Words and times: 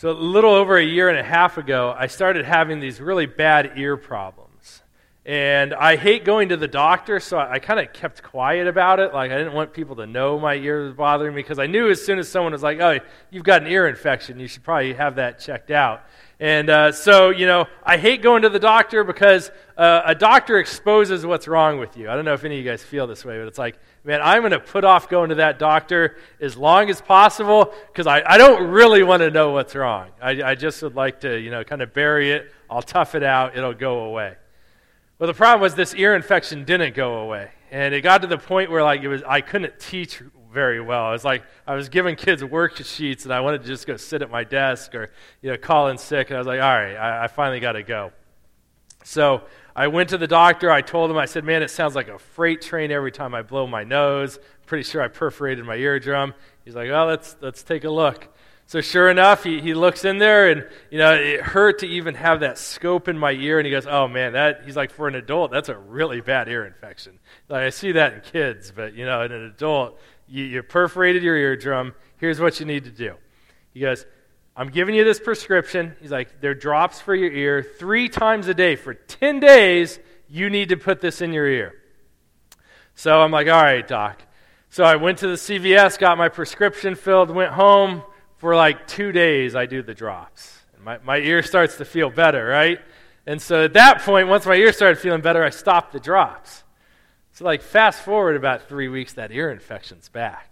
So, 0.00 0.10
a 0.10 0.12
little 0.12 0.54
over 0.54 0.78
a 0.78 0.82
year 0.82 1.10
and 1.10 1.18
a 1.18 1.22
half 1.22 1.58
ago, 1.58 1.94
I 1.94 2.06
started 2.06 2.46
having 2.46 2.80
these 2.80 3.02
really 3.02 3.26
bad 3.26 3.72
ear 3.76 3.98
problems. 3.98 4.82
And 5.26 5.74
I 5.74 5.96
hate 5.96 6.24
going 6.24 6.48
to 6.48 6.56
the 6.56 6.66
doctor, 6.66 7.20
so 7.20 7.36
I, 7.36 7.52
I 7.52 7.58
kind 7.58 7.78
of 7.78 7.92
kept 7.92 8.22
quiet 8.22 8.66
about 8.66 8.98
it. 8.98 9.12
Like, 9.12 9.30
I 9.30 9.36
didn't 9.36 9.52
want 9.52 9.74
people 9.74 9.96
to 9.96 10.06
know 10.06 10.38
my 10.38 10.54
ear 10.54 10.84
was 10.84 10.94
bothering 10.94 11.34
me 11.34 11.42
because 11.42 11.58
I 11.58 11.66
knew 11.66 11.90
as 11.90 12.02
soon 12.02 12.18
as 12.18 12.30
someone 12.30 12.52
was 12.52 12.62
like, 12.62 12.80
oh, 12.80 13.00
you've 13.30 13.44
got 13.44 13.60
an 13.60 13.68
ear 13.68 13.86
infection, 13.88 14.40
you 14.40 14.48
should 14.48 14.62
probably 14.62 14.94
have 14.94 15.16
that 15.16 15.38
checked 15.38 15.70
out. 15.70 16.02
And 16.40 16.70
uh, 16.70 16.92
so, 16.92 17.28
you 17.28 17.44
know, 17.44 17.66
I 17.84 17.98
hate 17.98 18.22
going 18.22 18.40
to 18.40 18.48
the 18.48 18.58
doctor 18.58 19.04
because 19.04 19.50
uh, 19.76 20.00
a 20.06 20.14
doctor 20.14 20.56
exposes 20.56 21.26
what's 21.26 21.46
wrong 21.46 21.78
with 21.78 21.98
you. 21.98 22.08
I 22.08 22.16
don't 22.16 22.24
know 22.24 22.32
if 22.32 22.44
any 22.44 22.58
of 22.58 22.64
you 22.64 22.70
guys 22.70 22.82
feel 22.82 23.06
this 23.06 23.22
way, 23.22 23.38
but 23.38 23.48
it's 23.48 23.58
like, 23.58 23.78
man, 24.04 24.20
I'm 24.22 24.40
going 24.42 24.52
to 24.52 24.60
put 24.60 24.84
off 24.84 25.08
going 25.08 25.30
to 25.30 25.36
that 25.36 25.58
doctor 25.58 26.16
as 26.40 26.56
long 26.56 26.90
as 26.90 27.00
possible 27.00 27.72
because 27.88 28.06
I, 28.06 28.22
I 28.24 28.38
don't 28.38 28.68
really 28.68 29.02
want 29.02 29.20
to 29.20 29.30
know 29.30 29.52
what's 29.52 29.74
wrong. 29.74 30.10
I, 30.20 30.42
I 30.42 30.54
just 30.54 30.82
would 30.82 30.94
like 30.94 31.20
to, 31.20 31.38
you 31.38 31.50
know, 31.50 31.64
kind 31.64 31.82
of 31.82 31.92
bury 31.92 32.32
it. 32.32 32.52
I'll 32.68 32.82
tough 32.82 33.14
it 33.14 33.22
out. 33.22 33.56
It'll 33.56 33.74
go 33.74 34.04
away. 34.04 34.36
Well, 35.18 35.26
the 35.26 35.34
problem 35.34 35.60
was 35.60 35.74
this 35.74 35.94
ear 35.94 36.14
infection 36.14 36.64
didn't 36.64 36.94
go 36.94 37.18
away. 37.18 37.50
And 37.70 37.94
it 37.94 38.00
got 38.00 38.22
to 38.22 38.26
the 38.26 38.38
point 38.38 38.70
where, 38.70 38.82
like, 38.82 39.02
it 39.02 39.08
was, 39.08 39.22
I 39.22 39.42
couldn't 39.42 39.78
teach 39.78 40.22
very 40.52 40.80
well. 40.80 41.14
It's 41.14 41.24
like 41.24 41.44
I 41.66 41.74
was 41.74 41.88
giving 41.88 42.16
kids 42.16 42.42
worksheets 42.42 43.24
and 43.24 43.32
I 43.32 43.40
wanted 43.40 43.62
to 43.62 43.68
just 43.68 43.86
go 43.86 43.96
sit 43.96 44.22
at 44.22 44.30
my 44.30 44.44
desk 44.44 44.94
or 44.94 45.10
you 45.42 45.50
know 45.50 45.56
call 45.56 45.88
in 45.88 45.98
sick 45.98 46.28
and 46.28 46.36
I 46.36 46.40
was 46.40 46.46
like, 46.46 46.60
all 46.60 46.68
right, 46.68 46.94
I, 46.94 47.24
I 47.24 47.26
finally 47.28 47.60
got 47.60 47.72
to 47.72 47.82
go. 47.82 48.12
So 49.04 49.42
I 49.80 49.86
went 49.86 50.10
to 50.10 50.18
the 50.18 50.26
doctor. 50.26 50.70
I 50.70 50.82
told 50.82 51.10
him, 51.10 51.16
I 51.16 51.24
said, 51.24 51.42
man, 51.42 51.62
it 51.62 51.70
sounds 51.70 51.94
like 51.94 52.08
a 52.08 52.18
freight 52.18 52.60
train 52.60 52.90
every 52.90 53.10
time 53.10 53.34
I 53.34 53.40
blow 53.40 53.66
my 53.66 53.82
nose. 53.82 54.38
Pretty 54.66 54.84
sure 54.84 55.00
I 55.00 55.08
perforated 55.08 55.64
my 55.64 55.76
eardrum. 55.76 56.34
He's 56.66 56.74
like, 56.74 56.90
well, 56.90 57.06
let's 57.06 57.34
let's 57.40 57.62
take 57.62 57.84
a 57.84 57.88
look. 57.88 58.28
So 58.66 58.82
sure 58.82 59.08
enough, 59.08 59.42
he, 59.42 59.58
he 59.58 59.72
looks 59.72 60.04
in 60.04 60.18
there, 60.18 60.50
and 60.50 60.68
you 60.90 60.98
know 60.98 61.14
it 61.14 61.40
hurt 61.40 61.78
to 61.78 61.86
even 61.86 62.14
have 62.14 62.40
that 62.40 62.58
scope 62.58 63.08
in 63.08 63.16
my 63.16 63.32
ear. 63.32 63.58
And 63.58 63.64
he 63.64 63.70
goes, 63.70 63.86
"Oh 63.86 64.06
man, 64.06 64.34
that." 64.34 64.64
He's 64.66 64.76
like, 64.76 64.90
"For 64.90 65.08
an 65.08 65.14
adult, 65.14 65.50
that's 65.50 65.70
a 65.70 65.78
really 65.78 66.20
bad 66.20 66.46
ear 66.48 66.66
infection." 66.66 67.18
Like 67.48 67.62
I 67.62 67.70
see 67.70 67.92
that 67.92 68.12
in 68.12 68.20
kids, 68.20 68.70
but 68.76 68.92
you 68.92 69.06
know, 69.06 69.22
in 69.22 69.32
an 69.32 69.46
adult, 69.46 69.98
you, 70.28 70.44
you 70.44 70.62
perforated 70.62 71.22
your 71.22 71.36
eardrum. 71.36 71.94
Here's 72.18 72.38
what 72.38 72.60
you 72.60 72.66
need 72.66 72.84
to 72.84 72.90
do. 72.90 73.14
He 73.72 73.80
goes, 73.80 74.04
I'm 74.60 74.68
giving 74.68 74.94
you 74.94 75.04
this 75.04 75.18
prescription. 75.18 75.96
He's 76.02 76.10
like, 76.10 76.42
they're 76.42 76.52
drops 76.54 77.00
for 77.00 77.14
your 77.14 77.32
ear 77.32 77.62
three 77.62 78.10
times 78.10 78.46
a 78.46 78.52
day. 78.52 78.76
For 78.76 78.92
10 78.92 79.40
days, 79.40 79.98
you 80.28 80.50
need 80.50 80.68
to 80.68 80.76
put 80.76 81.00
this 81.00 81.22
in 81.22 81.32
your 81.32 81.46
ear. 81.46 81.72
So 82.94 83.22
I'm 83.22 83.30
like, 83.30 83.46
all 83.46 83.62
right, 83.62 83.88
doc. 83.88 84.20
So 84.68 84.84
I 84.84 84.96
went 84.96 85.16
to 85.20 85.28
the 85.28 85.36
CVS, 85.36 85.98
got 85.98 86.18
my 86.18 86.28
prescription 86.28 86.94
filled, 86.94 87.30
went 87.30 87.52
home. 87.52 88.02
For 88.36 88.54
like 88.54 88.86
two 88.86 89.12
days, 89.12 89.56
I 89.56 89.64
do 89.64 89.82
the 89.82 89.94
drops. 89.94 90.58
My, 90.78 90.98
my 91.04 91.16
ear 91.16 91.42
starts 91.42 91.78
to 91.78 91.86
feel 91.86 92.10
better, 92.10 92.44
right? 92.44 92.80
And 93.26 93.40
so 93.40 93.64
at 93.64 93.72
that 93.72 94.02
point, 94.02 94.28
once 94.28 94.44
my 94.44 94.56
ear 94.56 94.74
started 94.74 94.98
feeling 94.98 95.22
better, 95.22 95.42
I 95.42 95.48
stopped 95.50 95.94
the 95.94 96.00
drops. 96.00 96.64
So, 97.32 97.46
like, 97.46 97.62
fast 97.62 98.02
forward 98.02 98.36
about 98.36 98.68
three 98.68 98.88
weeks, 98.88 99.14
that 99.14 99.32
ear 99.32 99.50
infection's 99.50 100.10
back. 100.10 100.49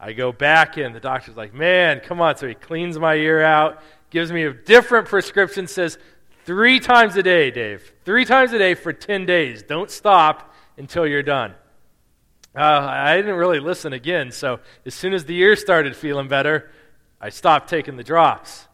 I 0.00 0.12
go 0.12 0.32
back 0.32 0.78
in. 0.78 0.92
The 0.92 1.00
doctor's 1.00 1.36
like, 1.36 1.54
man, 1.54 2.00
come 2.00 2.20
on. 2.20 2.36
So 2.36 2.46
he 2.46 2.54
cleans 2.54 2.98
my 2.98 3.14
ear 3.14 3.42
out, 3.42 3.82
gives 4.10 4.30
me 4.30 4.44
a 4.44 4.52
different 4.52 5.08
prescription, 5.08 5.66
says, 5.66 5.98
three 6.44 6.80
times 6.80 7.16
a 7.16 7.22
day, 7.22 7.50
Dave. 7.50 7.92
Three 8.04 8.24
times 8.24 8.52
a 8.52 8.58
day 8.58 8.74
for 8.74 8.92
10 8.92 9.26
days. 9.26 9.62
Don't 9.62 9.90
stop 9.90 10.54
until 10.76 11.06
you're 11.06 11.22
done. 11.22 11.54
Uh, 12.54 12.60
I 12.60 13.16
didn't 13.16 13.36
really 13.36 13.60
listen 13.60 13.92
again. 13.92 14.32
So, 14.32 14.60
as 14.86 14.94
soon 14.94 15.12
as 15.12 15.24
the 15.24 15.36
ear 15.36 15.54
started 15.54 15.94
feeling 15.94 16.28
better, 16.28 16.70
I 17.20 17.28
stopped 17.28 17.68
taking 17.68 17.96
the 17.96 18.04
drops. 18.04 18.68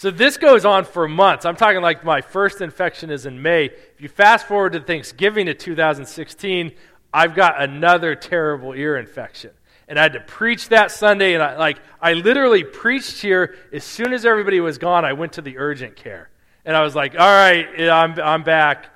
So 0.00 0.10
this 0.10 0.38
goes 0.38 0.64
on 0.64 0.86
for 0.86 1.06
months. 1.06 1.44
I'm 1.44 1.56
talking 1.56 1.82
like 1.82 2.04
my 2.04 2.22
first 2.22 2.62
infection 2.62 3.10
is 3.10 3.26
in 3.26 3.42
May. 3.42 3.66
If 3.66 4.00
you 4.00 4.08
fast 4.08 4.48
forward 4.48 4.72
to 4.72 4.80
Thanksgiving 4.80 5.46
of 5.50 5.58
2016, 5.58 6.72
I've 7.12 7.34
got 7.34 7.60
another 7.60 8.14
terrible 8.14 8.72
ear 8.72 8.96
infection. 8.96 9.50
And 9.90 9.98
I 9.98 10.02
had 10.04 10.12
to 10.12 10.20
preach 10.20 10.68
that 10.68 10.92
Sunday, 10.92 11.34
and 11.34 11.42
I, 11.42 11.56
like, 11.56 11.80
I 12.00 12.12
literally 12.12 12.62
preached 12.62 13.20
here. 13.20 13.56
As 13.72 13.82
soon 13.82 14.12
as 14.12 14.24
everybody 14.24 14.60
was 14.60 14.78
gone, 14.78 15.04
I 15.04 15.14
went 15.14 15.32
to 15.32 15.42
the 15.42 15.58
urgent 15.58 15.96
care. 15.96 16.30
And 16.64 16.76
I 16.76 16.82
was 16.82 16.94
like, 16.94 17.14
all 17.14 17.18
right, 17.18 17.66
I'm, 17.90 18.16
I'm 18.20 18.44
back. 18.44 18.94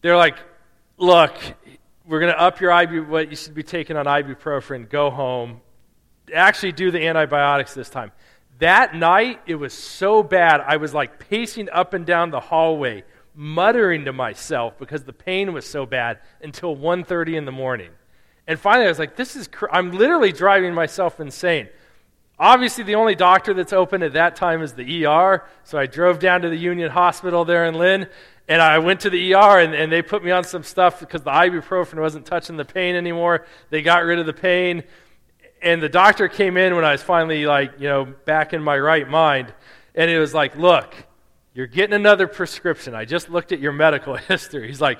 They're 0.00 0.16
like, 0.16 0.36
look, 0.98 1.32
we're 2.04 2.18
going 2.18 2.32
to 2.32 2.40
up 2.40 2.60
your 2.60 2.72
ibu, 2.72 3.06
what 3.06 3.30
you 3.30 3.36
should 3.36 3.54
be 3.54 3.62
taking 3.62 3.96
on 3.96 4.06
ibuprofen, 4.06 4.90
go 4.90 5.10
home. 5.10 5.60
Actually, 6.34 6.72
do 6.72 6.90
the 6.90 7.06
antibiotics 7.06 7.72
this 7.72 7.88
time. 7.88 8.10
That 8.58 8.96
night, 8.96 9.40
it 9.46 9.54
was 9.54 9.72
so 9.72 10.24
bad, 10.24 10.60
I 10.60 10.78
was 10.78 10.92
like 10.92 11.20
pacing 11.28 11.68
up 11.70 11.94
and 11.94 12.04
down 12.04 12.32
the 12.32 12.40
hallway 12.40 13.04
muttering 13.36 14.06
to 14.06 14.12
myself 14.12 14.76
because 14.76 15.04
the 15.04 15.12
pain 15.12 15.52
was 15.52 15.64
so 15.64 15.86
bad 15.86 16.18
until 16.42 16.74
1.30 16.74 17.36
in 17.36 17.44
the 17.44 17.52
morning 17.52 17.90
and 18.46 18.58
finally 18.58 18.86
i 18.86 18.88
was 18.88 18.98
like 18.98 19.16
this 19.16 19.36
is 19.36 19.48
cr- 19.48 19.70
i'm 19.70 19.90
literally 19.92 20.32
driving 20.32 20.74
myself 20.74 21.20
insane 21.20 21.68
obviously 22.38 22.84
the 22.84 22.94
only 22.94 23.14
doctor 23.14 23.54
that's 23.54 23.72
open 23.72 24.02
at 24.02 24.12
that 24.12 24.36
time 24.36 24.62
is 24.62 24.72
the 24.74 25.06
er 25.06 25.44
so 25.64 25.78
i 25.78 25.86
drove 25.86 26.18
down 26.18 26.42
to 26.42 26.48
the 26.48 26.56
union 26.56 26.90
hospital 26.90 27.44
there 27.44 27.64
in 27.66 27.74
lynn 27.74 28.06
and 28.48 28.62
i 28.62 28.78
went 28.78 29.00
to 29.00 29.10
the 29.10 29.34
er 29.34 29.58
and, 29.58 29.74
and 29.74 29.90
they 29.90 30.02
put 30.02 30.24
me 30.24 30.30
on 30.30 30.44
some 30.44 30.62
stuff 30.62 31.00
because 31.00 31.22
the 31.22 31.30
ibuprofen 31.30 32.00
wasn't 32.00 32.24
touching 32.24 32.56
the 32.56 32.64
pain 32.64 32.94
anymore 32.94 33.46
they 33.70 33.82
got 33.82 34.04
rid 34.04 34.18
of 34.18 34.26
the 34.26 34.32
pain 34.32 34.82
and 35.62 35.82
the 35.82 35.88
doctor 35.88 36.28
came 36.28 36.56
in 36.56 36.74
when 36.74 36.84
i 36.84 36.92
was 36.92 37.02
finally 37.02 37.46
like 37.46 37.72
you 37.78 37.88
know 37.88 38.04
back 38.24 38.52
in 38.52 38.62
my 38.62 38.78
right 38.78 39.08
mind 39.08 39.52
and 39.94 40.10
it 40.10 40.18
was 40.18 40.34
like 40.34 40.56
look 40.56 40.94
you're 41.56 41.66
getting 41.66 41.94
another 41.94 42.26
prescription. 42.26 42.94
I 42.94 43.06
just 43.06 43.30
looked 43.30 43.50
at 43.50 43.60
your 43.60 43.72
medical 43.72 44.14
history. 44.28 44.68
He's 44.68 44.80
like, 44.80 44.98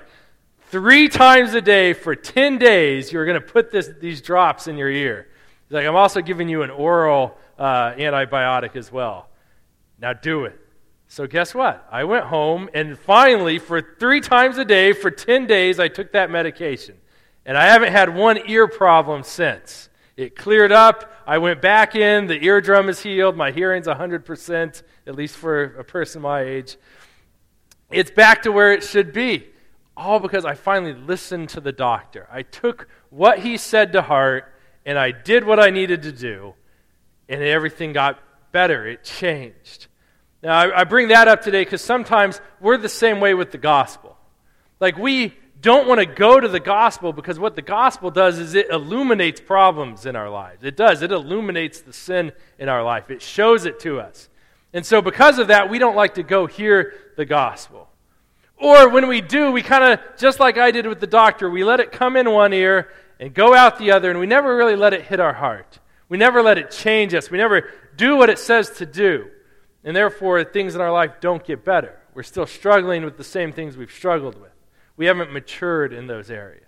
Three 0.69 1.09
times 1.09 1.54
a 1.54 1.60
day 1.60 1.93
for 1.93 2.16
10 2.16 2.59
days, 2.59 3.12
you're 3.12 3.25
going 3.25 3.41
to 3.41 3.47
put 3.47 3.71
this, 3.71 3.88
these 4.00 4.21
drops 4.21 4.66
in 4.66 4.77
your 4.77 4.91
ear. 4.91 5.28
He's 5.69 5.75
like, 5.75 5.87
I'm 5.87 5.94
also 5.94 6.21
giving 6.21 6.49
you 6.49 6.62
an 6.62 6.71
oral 6.71 7.38
uh, 7.56 7.93
antibiotic 7.93 8.75
as 8.75 8.91
well. 8.91 9.28
Now 10.00 10.12
do 10.12 10.44
it. 10.44 10.59
So, 11.09 11.28
guess 11.28 11.54
what? 11.54 11.87
I 11.91 12.03
went 12.03 12.25
home, 12.25 12.69
and 12.75 12.99
finally, 12.99 13.60
for 13.60 13.81
three 13.81 14.21
times 14.21 14.59
a 14.59 14.65
day, 14.65 14.93
for 14.93 15.09
10 15.09 15.47
days, 15.47 15.78
I 15.78 15.87
took 15.87 16.12
that 16.12 16.31
medication. 16.31 16.97
And 17.44 17.56
I 17.56 17.66
haven't 17.66 17.93
had 17.93 18.12
one 18.12 18.38
ear 18.48 18.66
problem 18.66 19.22
since. 19.22 19.88
It 20.16 20.34
cleared 20.34 20.72
up. 20.72 21.12
I 21.28 21.38
went 21.38 21.62
back 21.62 21.94
in. 21.94 22.27
The 22.27 22.44
eardrum 22.44 22.88
is 22.88 23.00
healed. 23.00 23.37
My 23.37 23.53
hearing's 23.53 23.87
100%, 23.87 24.83
at 25.06 25.15
least 25.15 25.37
for 25.37 25.62
a 25.62 25.84
person 25.84 26.22
my 26.22 26.41
age. 26.41 26.77
It's 27.93 28.10
back 28.10 28.43
to 28.43 28.50
where 28.50 28.72
it 28.72 28.83
should 28.83 29.12
be. 29.12 29.47
All 29.96 30.20
because 30.20 30.44
I 30.44 30.54
finally 30.54 30.92
listened 30.92 31.48
to 31.50 31.60
the 31.60 31.72
doctor. 31.72 32.28
I 32.30 32.42
took 32.42 32.88
what 33.10 33.38
he 33.38 33.56
said 33.56 33.92
to 33.92 34.02
heart 34.02 34.52
and 34.86 34.96
I 34.98 35.10
did 35.10 35.44
what 35.44 35.58
I 35.58 35.70
needed 35.70 36.02
to 36.02 36.12
do, 36.12 36.54
and 37.28 37.42
everything 37.42 37.92
got 37.92 38.20
better. 38.52 38.86
It 38.86 39.02
changed. 39.02 39.88
Now, 40.42 40.56
I, 40.56 40.80
I 40.80 40.84
bring 40.84 41.08
that 41.08 41.26
up 41.26 41.42
today 41.42 41.64
because 41.64 41.82
sometimes 41.82 42.40
we're 42.60 42.76
the 42.76 42.88
same 42.88 43.18
way 43.18 43.34
with 43.34 43.50
the 43.50 43.58
gospel. 43.58 44.16
Like, 44.78 44.96
we 44.96 45.34
don't 45.60 45.88
want 45.88 45.98
to 45.98 46.06
go 46.06 46.38
to 46.38 46.46
the 46.46 46.60
gospel 46.60 47.12
because 47.12 47.38
what 47.38 47.56
the 47.56 47.62
gospel 47.62 48.12
does 48.12 48.38
is 48.38 48.54
it 48.54 48.70
illuminates 48.70 49.40
problems 49.40 50.06
in 50.06 50.14
our 50.14 50.30
lives. 50.30 50.62
It 50.62 50.76
does. 50.76 51.02
It 51.02 51.10
illuminates 51.10 51.80
the 51.80 51.92
sin 51.92 52.30
in 52.58 52.68
our 52.68 52.84
life, 52.84 53.10
it 53.10 53.20
shows 53.20 53.66
it 53.66 53.80
to 53.80 53.98
us. 53.98 54.28
And 54.72 54.86
so, 54.86 55.02
because 55.02 55.40
of 55.40 55.48
that, 55.48 55.68
we 55.68 55.80
don't 55.80 55.96
like 55.96 56.14
to 56.14 56.22
go 56.22 56.46
hear 56.46 56.94
the 57.16 57.24
gospel. 57.24 57.88
Or 58.56 58.88
when 58.88 59.08
we 59.08 59.20
do, 59.20 59.52
we 59.52 59.62
kind 59.62 59.84
of, 59.84 60.16
just 60.16 60.40
like 60.40 60.56
I 60.56 60.70
did 60.70 60.86
with 60.86 61.00
the 61.00 61.06
doctor, 61.06 61.50
we 61.50 61.62
let 61.62 61.80
it 61.80 61.92
come 61.92 62.16
in 62.16 62.30
one 62.30 62.52
ear 62.52 62.88
and 63.20 63.34
go 63.34 63.54
out 63.54 63.78
the 63.78 63.90
other, 63.92 64.10
and 64.10 64.18
we 64.18 64.26
never 64.26 64.56
really 64.56 64.76
let 64.76 64.94
it 64.94 65.02
hit 65.02 65.20
our 65.20 65.34
heart. 65.34 65.78
We 66.08 66.18
never 66.18 66.42
let 66.42 66.58
it 66.58 66.70
change 66.70 67.14
us. 67.14 67.30
We 67.30 67.38
never 67.38 67.68
do 67.96 68.16
what 68.16 68.30
it 68.30 68.38
says 68.38 68.70
to 68.78 68.86
do. 68.86 69.28
And 69.84 69.94
therefore, 69.94 70.42
things 70.44 70.74
in 70.74 70.80
our 70.80 70.92
life 70.92 71.20
don't 71.20 71.44
get 71.44 71.64
better. 71.64 71.98
We're 72.14 72.22
still 72.22 72.47
struggling 72.47 73.04
with 73.04 73.16
the 73.16 73.24
same 73.24 73.53
things 73.53 73.76
we've 73.76 73.91
struggled 73.91 74.41
with. 74.41 74.53
We 74.97 75.06
haven't 75.06 75.32
matured 75.32 75.92
in 75.92 76.06
those 76.06 76.30
areas. 76.30 76.62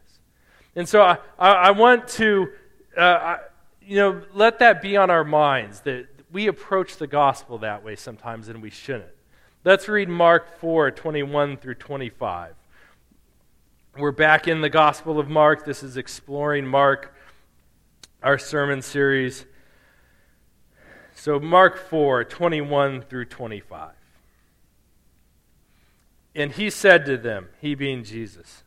And 0.76 0.88
so 0.88 1.02
I, 1.02 1.18
I, 1.38 1.50
I 1.52 1.70
want 1.70 2.08
to, 2.08 2.48
uh, 2.96 3.00
I, 3.00 3.38
you 3.80 3.96
know, 3.96 4.22
let 4.34 4.58
that 4.58 4.82
be 4.82 4.96
on 4.96 5.10
our 5.10 5.24
minds 5.24 5.80
that 5.80 6.06
we 6.30 6.46
approach 6.46 6.96
the 6.96 7.06
gospel 7.06 7.58
that 7.58 7.82
way 7.82 7.96
sometimes 7.96 8.48
and 8.48 8.62
we 8.62 8.70
shouldn't. 8.70 9.10
Let's 9.68 9.86
read 9.86 10.08
Mark 10.08 10.58
4 10.60 10.92
21 10.92 11.58
through 11.58 11.74
25. 11.74 12.54
We're 13.98 14.12
back 14.12 14.48
in 14.48 14.62
the 14.62 14.70
Gospel 14.70 15.20
of 15.20 15.28
Mark. 15.28 15.66
This 15.66 15.82
is 15.82 15.98
Exploring 15.98 16.66
Mark, 16.66 17.14
our 18.22 18.38
sermon 18.38 18.80
series. 18.80 19.44
So, 21.14 21.38
Mark 21.38 21.76
4 21.76 22.24
21 22.24 23.02
through 23.02 23.26
25. 23.26 23.90
And 26.34 26.52
he 26.52 26.70
said 26.70 27.04
to 27.04 27.18
them, 27.18 27.50
he 27.60 27.74
being 27.74 28.04
Jesus, 28.04 28.62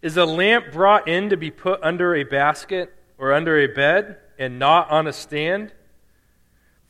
Is 0.00 0.16
a 0.16 0.24
lamp 0.24 0.72
brought 0.72 1.08
in 1.08 1.28
to 1.28 1.36
be 1.36 1.50
put 1.50 1.78
under 1.82 2.14
a 2.14 2.24
basket 2.24 2.94
or 3.18 3.34
under 3.34 3.58
a 3.58 3.66
bed 3.66 4.16
and 4.38 4.58
not 4.58 4.90
on 4.90 5.06
a 5.06 5.12
stand? 5.12 5.74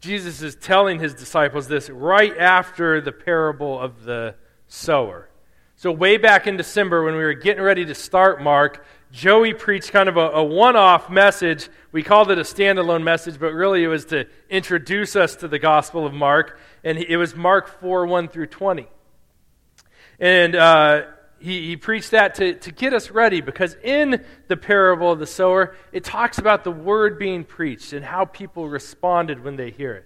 Jesus 0.00 0.42
is 0.42 0.54
telling 0.54 1.00
his 1.00 1.14
disciples 1.14 1.66
this 1.68 1.90
right 1.90 2.36
after 2.36 3.00
the 3.00 3.12
parable 3.12 3.80
of 3.80 4.04
the 4.04 4.34
sower. 4.68 5.28
So, 5.76 5.92
way 5.92 6.16
back 6.16 6.46
in 6.46 6.56
December, 6.56 7.04
when 7.04 7.14
we 7.14 7.22
were 7.22 7.34
getting 7.34 7.62
ready 7.62 7.84
to 7.84 7.94
start 7.94 8.42
Mark, 8.42 8.84
Joey 9.10 9.54
preached 9.54 9.90
kind 9.90 10.08
of 10.08 10.16
a, 10.16 10.30
a 10.30 10.44
one 10.44 10.76
off 10.76 11.08
message. 11.08 11.68
We 11.92 12.02
called 12.02 12.30
it 12.30 12.38
a 12.38 12.42
standalone 12.42 13.02
message, 13.02 13.38
but 13.40 13.52
really 13.52 13.82
it 13.82 13.88
was 13.88 14.04
to 14.06 14.26
introduce 14.50 15.16
us 15.16 15.36
to 15.36 15.48
the 15.48 15.58
Gospel 15.58 16.04
of 16.04 16.12
Mark. 16.12 16.58
And 16.84 16.98
it 16.98 17.16
was 17.16 17.34
Mark 17.34 17.80
4 17.80 18.06
1 18.06 18.28
through 18.28 18.48
20. 18.48 18.86
And 20.20 20.54
uh, 20.54 21.02
he, 21.40 21.68
he 21.68 21.76
preached 21.76 22.10
that 22.12 22.34
to, 22.36 22.54
to 22.54 22.72
get 22.72 22.92
us 22.92 23.10
ready 23.10 23.40
because 23.40 23.76
in 23.82 24.24
the 24.48 24.56
parable 24.56 25.12
of 25.12 25.18
the 25.18 25.26
sower, 25.26 25.76
it 25.92 26.04
talks 26.04 26.38
about 26.38 26.64
the 26.64 26.70
word 26.70 27.18
being 27.18 27.44
preached 27.44 27.92
and 27.92 28.04
how 28.04 28.24
people 28.24 28.68
responded 28.68 29.42
when 29.42 29.56
they 29.56 29.70
hear 29.70 29.94
it. 29.94 30.04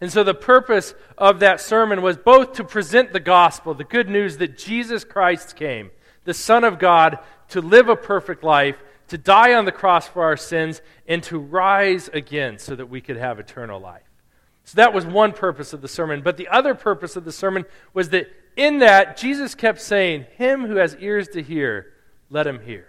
And 0.00 0.12
so 0.12 0.24
the 0.24 0.34
purpose 0.34 0.94
of 1.16 1.40
that 1.40 1.60
sermon 1.60 2.02
was 2.02 2.16
both 2.16 2.54
to 2.54 2.64
present 2.64 3.12
the 3.12 3.20
gospel, 3.20 3.74
the 3.74 3.84
good 3.84 4.08
news 4.08 4.36
that 4.38 4.58
Jesus 4.58 5.04
Christ 5.04 5.56
came, 5.56 5.90
the 6.24 6.34
Son 6.34 6.64
of 6.64 6.78
God, 6.78 7.18
to 7.48 7.60
live 7.60 7.88
a 7.88 7.96
perfect 7.96 8.42
life, 8.42 8.76
to 9.08 9.18
die 9.18 9.54
on 9.54 9.64
the 9.64 9.72
cross 9.72 10.08
for 10.08 10.24
our 10.24 10.36
sins, 10.36 10.82
and 11.06 11.22
to 11.24 11.38
rise 11.38 12.08
again 12.08 12.58
so 12.58 12.74
that 12.74 12.86
we 12.86 13.00
could 13.00 13.16
have 13.16 13.38
eternal 13.38 13.80
life. 13.80 14.02
So 14.64 14.76
that 14.76 14.94
was 14.94 15.06
one 15.06 15.32
purpose 15.32 15.72
of 15.72 15.82
the 15.82 15.88
sermon. 15.88 16.22
But 16.22 16.36
the 16.36 16.48
other 16.48 16.74
purpose 16.74 17.16
of 17.16 17.24
the 17.24 17.32
sermon 17.32 17.64
was 17.92 18.08
that 18.10 18.28
in 18.56 18.78
that, 18.78 19.16
Jesus 19.16 19.54
kept 19.54 19.80
saying, 19.80 20.26
Him 20.36 20.66
who 20.66 20.76
has 20.76 20.96
ears 21.00 21.28
to 21.28 21.42
hear, 21.42 21.92
let 22.30 22.46
him 22.46 22.60
hear. 22.60 22.86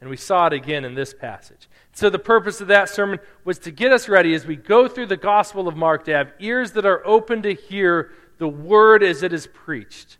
And 0.00 0.10
we 0.10 0.16
saw 0.16 0.46
it 0.46 0.52
again 0.52 0.84
in 0.84 0.94
this 0.94 1.14
passage. 1.14 1.68
So, 1.92 2.10
the 2.10 2.18
purpose 2.18 2.60
of 2.60 2.68
that 2.68 2.88
sermon 2.88 3.20
was 3.44 3.58
to 3.60 3.70
get 3.70 3.92
us 3.92 4.08
ready 4.08 4.34
as 4.34 4.44
we 4.44 4.56
go 4.56 4.88
through 4.88 5.06
the 5.06 5.16
Gospel 5.16 5.68
of 5.68 5.76
Mark 5.76 6.04
to 6.06 6.12
have 6.12 6.32
ears 6.40 6.72
that 6.72 6.84
are 6.84 7.06
open 7.06 7.42
to 7.42 7.54
hear 7.54 8.10
the 8.38 8.48
word 8.48 9.04
as 9.04 9.22
it 9.22 9.32
is 9.32 9.46
preached, 9.46 10.18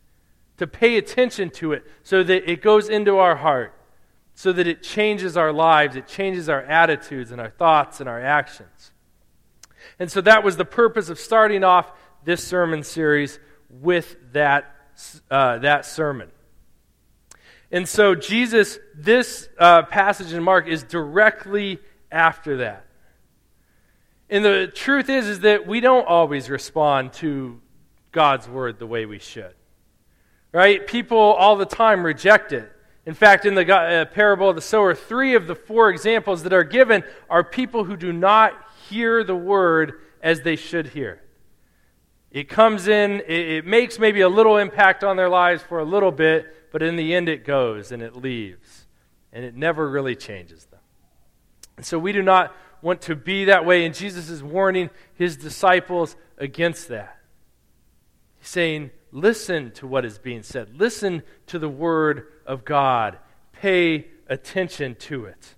to 0.59 0.67
pay 0.69 0.97
attention 0.97 1.51
to 1.51 1.73
it 1.73 1.85
so 2.05 2.23
that 2.23 2.49
it 2.49 2.63
goes 2.63 2.89
into 2.89 3.19
our 3.19 3.35
heart, 3.35 3.75
so 4.35 4.53
that 4.53 4.69
it 4.69 4.85
changes 4.85 5.37
our 5.37 5.53
lives, 5.53 5.97
it 5.97 6.07
changes 6.07 6.49
our 6.49 6.63
attitudes 6.63 7.33
and 7.33 7.41
our 7.41 7.51
thoughts 7.51 7.99
and 7.99 8.09
our 8.09 8.21
actions. 8.21 8.93
And 9.99 10.11
so, 10.13 10.21
that 10.21 10.45
was 10.45 10.57
the 10.57 10.65
purpose 10.65 11.09
of 11.09 11.19
starting 11.19 11.65
off 11.65 11.91
this 12.25 12.45
sermon 12.45 12.85
series 12.85 13.41
with 13.69 14.17
that, 14.33 14.72
uh, 15.31 15.59
that 15.59 15.85
sermon. 15.87 16.31
And 17.71 17.89
so, 17.89 18.15
Jesus, 18.15 18.79
this 18.95 19.49
uh, 19.59 19.83
passage 19.85 20.35
in 20.35 20.43
Mark 20.43 20.69
is 20.69 20.83
directly 20.83 21.79
after 22.11 22.59
that. 22.59 22.85
And 24.29 24.45
the 24.45 24.71
truth 24.73 25.09
is, 25.09 25.27
is 25.27 25.41
that 25.41 25.67
we 25.67 25.81
don't 25.81 26.07
always 26.07 26.51
respond 26.51 27.15
to 27.15 27.61
God's 28.13 28.47
word 28.47 28.79
the 28.79 28.87
way 28.87 29.07
we 29.07 29.19
should. 29.19 29.55
Right? 30.53 30.87
People 30.87 31.19
all 31.19 31.57
the 31.57 31.65
time 31.65 32.05
reject 32.05 32.53
it. 32.53 32.71
In 33.07 33.15
fact, 33.15 33.47
in 33.47 33.55
the 33.55 33.75
uh, 33.75 34.05
parable 34.05 34.51
of 34.51 34.55
the 34.55 34.61
sower, 34.61 34.95
three 34.95 35.35
of 35.35 35.47
the 35.47 35.55
four 35.55 35.89
examples 35.89 36.43
that 36.43 36.53
are 36.53 36.65
given 36.65 37.03
are 37.31 37.43
people 37.43 37.85
who 37.85 37.97
do 37.97 38.13
not 38.13 38.53
hear 38.89 39.25
the 39.25 39.35
word 39.35 39.95
as 40.23 40.43
they 40.43 40.57
should 40.57 40.89
hear. 40.89 41.22
It 42.33 42.49
comes 42.49 42.89
in, 42.89 43.21
it, 43.21 43.49
it 43.51 43.67
makes 43.67 43.99
maybe 43.99 44.23
a 44.23 44.29
little 44.29 44.57
impact 44.57 45.05
on 45.05 45.17
their 45.17 45.29
lives 45.29 45.63
for 45.63 45.79
a 45.79 45.85
little 45.85 46.11
bit, 46.11 46.73
but 46.73 46.83
in 46.83 46.97
the 46.97 47.15
end 47.15 47.29
it 47.29 47.45
goes 47.45 47.93
and 47.93 48.03
it 48.03 48.17
leaves. 48.17 48.87
And 49.33 49.45
it 49.45 49.55
never 49.55 49.89
really 49.89 50.17
changes 50.17 50.65
them. 50.65 50.81
And 51.77 51.87
so 51.87 51.99
we 51.99 52.13
do 52.13 52.23
not 52.23 52.55
want 52.81 53.03
to 53.03 53.15
be 53.15 53.45
that 53.45 53.65
way, 53.65 53.85
and 53.85 53.95
Jesus 53.95 54.29
is 54.29 54.43
warning 54.43 54.91
his 55.15 55.37
disciples 55.37 56.17
against 56.39 56.89
that. 56.89 57.19
He's 58.39 58.49
saying, 58.49 58.91
Listen 59.13 59.71
to 59.73 59.87
what 59.87 60.07
is 60.07 60.19
being 60.19 60.43
said, 60.43 60.81
listen 60.81 61.23
to 61.47 61.59
the 61.59 61.69
word 61.69 62.29
of 62.47 62.65
God, 62.65 63.19
pay 63.53 64.07
attention 64.27 64.95
to 64.95 65.27
it. 65.27 65.55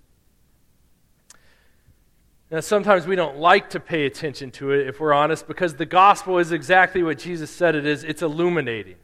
Now, 2.55 2.61
sometimes 2.61 3.05
we 3.05 3.17
don't 3.17 3.39
like 3.39 3.71
to 3.71 3.81
pay 3.81 4.06
attention 4.06 4.53
to 4.53 4.71
it, 4.71 4.87
if 4.87 5.01
we're 5.01 5.12
honest, 5.12 5.49
because 5.49 5.75
the 5.75 5.87
gospel 5.87 6.39
is 6.39 6.53
exactly 6.53 7.03
what 7.03 7.19
Jesus 7.19 7.51
said 7.51 7.75
it 7.75 7.85
is 7.85 8.05
it's 8.05 8.23
illuminating, 8.23 8.95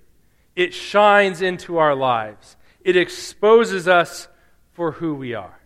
it 0.55 0.73
shines 0.73 1.43
into 1.43 1.79
our 1.79 1.97
lives, 1.97 2.57
it 2.83 2.97
exposes 2.97 3.89
us 3.89 4.29
for 4.75 4.93
who 4.93 5.17
we 5.17 5.35
are. 5.35 5.59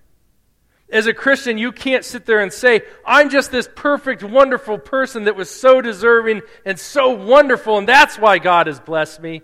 As 0.89 1.07
a 1.07 1.13
Christian, 1.13 1.59
you 1.59 1.73
can't 1.73 2.07
sit 2.07 2.25
there 2.25 2.41
and 2.41 2.51
say, 2.51 2.81
I'm 3.05 3.29
just 3.29 3.53
this 3.53 3.69
perfect, 3.77 4.23
wonderful 4.23 4.79
person 4.79 5.25
that 5.25 5.37
was 5.37 5.51
so 5.51 5.83
deserving 5.83 6.41
and 6.65 6.81
so 6.81 7.11
wonderful, 7.11 7.77
and 7.77 7.87
that's 7.87 8.19
why 8.19 8.39
God 8.39 8.67
has 8.67 8.81
blessed 8.81 9.21
me. 9.21 9.43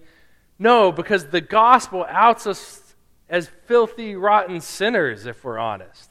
No, 0.58 0.92
because 0.92 1.26
the 1.26 1.42
gospel 1.42 2.06
outs 2.08 2.46
us 2.46 2.94
as 3.28 3.50
filthy, 3.66 4.16
rotten 4.16 4.62
sinners, 4.62 5.26
if 5.26 5.44
we're 5.44 5.58
honest. 5.58 6.09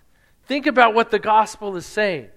Think 0.50 0.66
about 0.66 0.96
what 0.96 1.12
the 1.12 1.19
gospel 1.19 1.75
is 1.75 1.86
saying. 1.86 2.30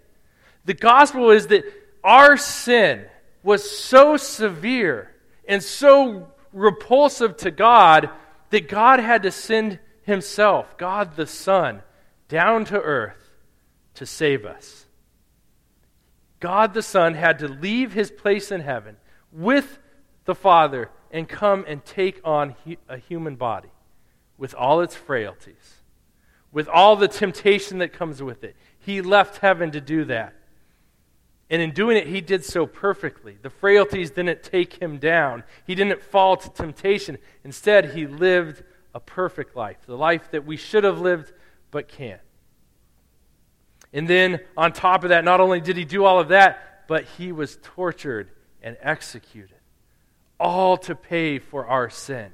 The 0.67 0.75
gospel 0.75 1.31
is 1.31 1.47
that 1.47 1.65
our 2.05 2.37
sin 2.37 3.07
was 3.43 3.69
so 3.69 4.19
severe 4.19 5.11
and 5.49 5.63
so 5.63 6.29
repulsive 6.53 7.39
to 7.39 7.51
God 7.51 8.11
that 8.51 8.69
God 8.69 9.01
had 9.01 9.23
to 9.23 9.31
send 9.31 9.79
Himself, 10.03 10.77
God 10.77 11.17
the 11.17 11.27
Son, 11.27 11.81
down 12.29 12.67
to 12.67 12.79
earth 12.79 13.33
to 13.95 14.05
save 14.05 14.45
us. 14.45 14.85
God 16.39 16.75
the 16.75 16.83
Son 16.83 17.15
had 17.15 17.39
to 17.39 17.49
leave 17.49 17.95
His 17.95 18.11
place 18.11 18.53
in 18.53 18.61
heaven 18.61 18.99
with 19.33 19.79
the 20.27 20.35
Father 20.35 20.91
and 21.11 21.27
come 21.27 21.65
and 21.67 21.83
take 21.83 22.21
on 22.25 22.57
a 22.91 22.99
human 22.99 23.37
body 23.37 23.71
with 24.37 24.55
all 24.55 24.83
its 24.83 24.95
frailties 24.95 25.82
with 26.53 26.69
all 26.69 26.97
the 26.97 27.09
temptation 27.09 27.79
that 27.79 27.93
comes 27.93 28.23
with 28.23 28.45
it. 28.45 28.55
He 28.79 29.01
left 29.01 29.39
heaven 29.39 29.71
to 29.73 29.81
do 29.81 30.05
that. 30.05 30.35
And 31.49 31.61
in 31.61 31.73
doing 31.73 31.97
it, 31.97 32.07
he 32.07 32.21
did 32.21 32.45
so 32.45 32.67
perfectly. 32.67 33.37
The 33.41 33.51
frailties 33.51 34.11
didn't 34.11 34.43
take 34.43 34.81
him 34.81 34.99
down, 34.99 35.45
he 35.67 35.75
didn't 35.75 36.03
fall 36.03 36.37
to 36.37 36.51
temptation. 36.51 37.19
Instead, 37.45 37.93
he 37.93 38.07
lived 38.07 38.63
a 38.95 39.01
perfect 39.01 39.57
life, 39.57 39.79
the 39.87 39.97
life 39.97 40.31
that 40.33 40.47
we 40.47 40.57
should 40.57 40.85
have 40.85 41.01
lived 41.01 41.33
but 41.71 41.89
can't. 41.89 42.21
And 43.93 44.09
then, 44.09 44.41
on 44.57 44.73
top 44.73 45.05
of 45.05 45.11
that, 45.11 45.25
not 45.25 45.41
only 45.41 45.61
did 45.61 45.77
he 45.77 45.85
do 45.85 46.05
all 46.05 46.19
of 46.19 46.29
that, 46.29 46.85
but 46.89 47.05
he 47.05 47.33
was 47.33 47.59
tortured 47.63 48.31
and 48.63 48.77
executed, 48.81 49.59
all 50.41 50.77
to 50.79 50.95
pay 50.95 51.39
for 51.39 51.67
our 51.67 51.91
sin. 51.91 52.33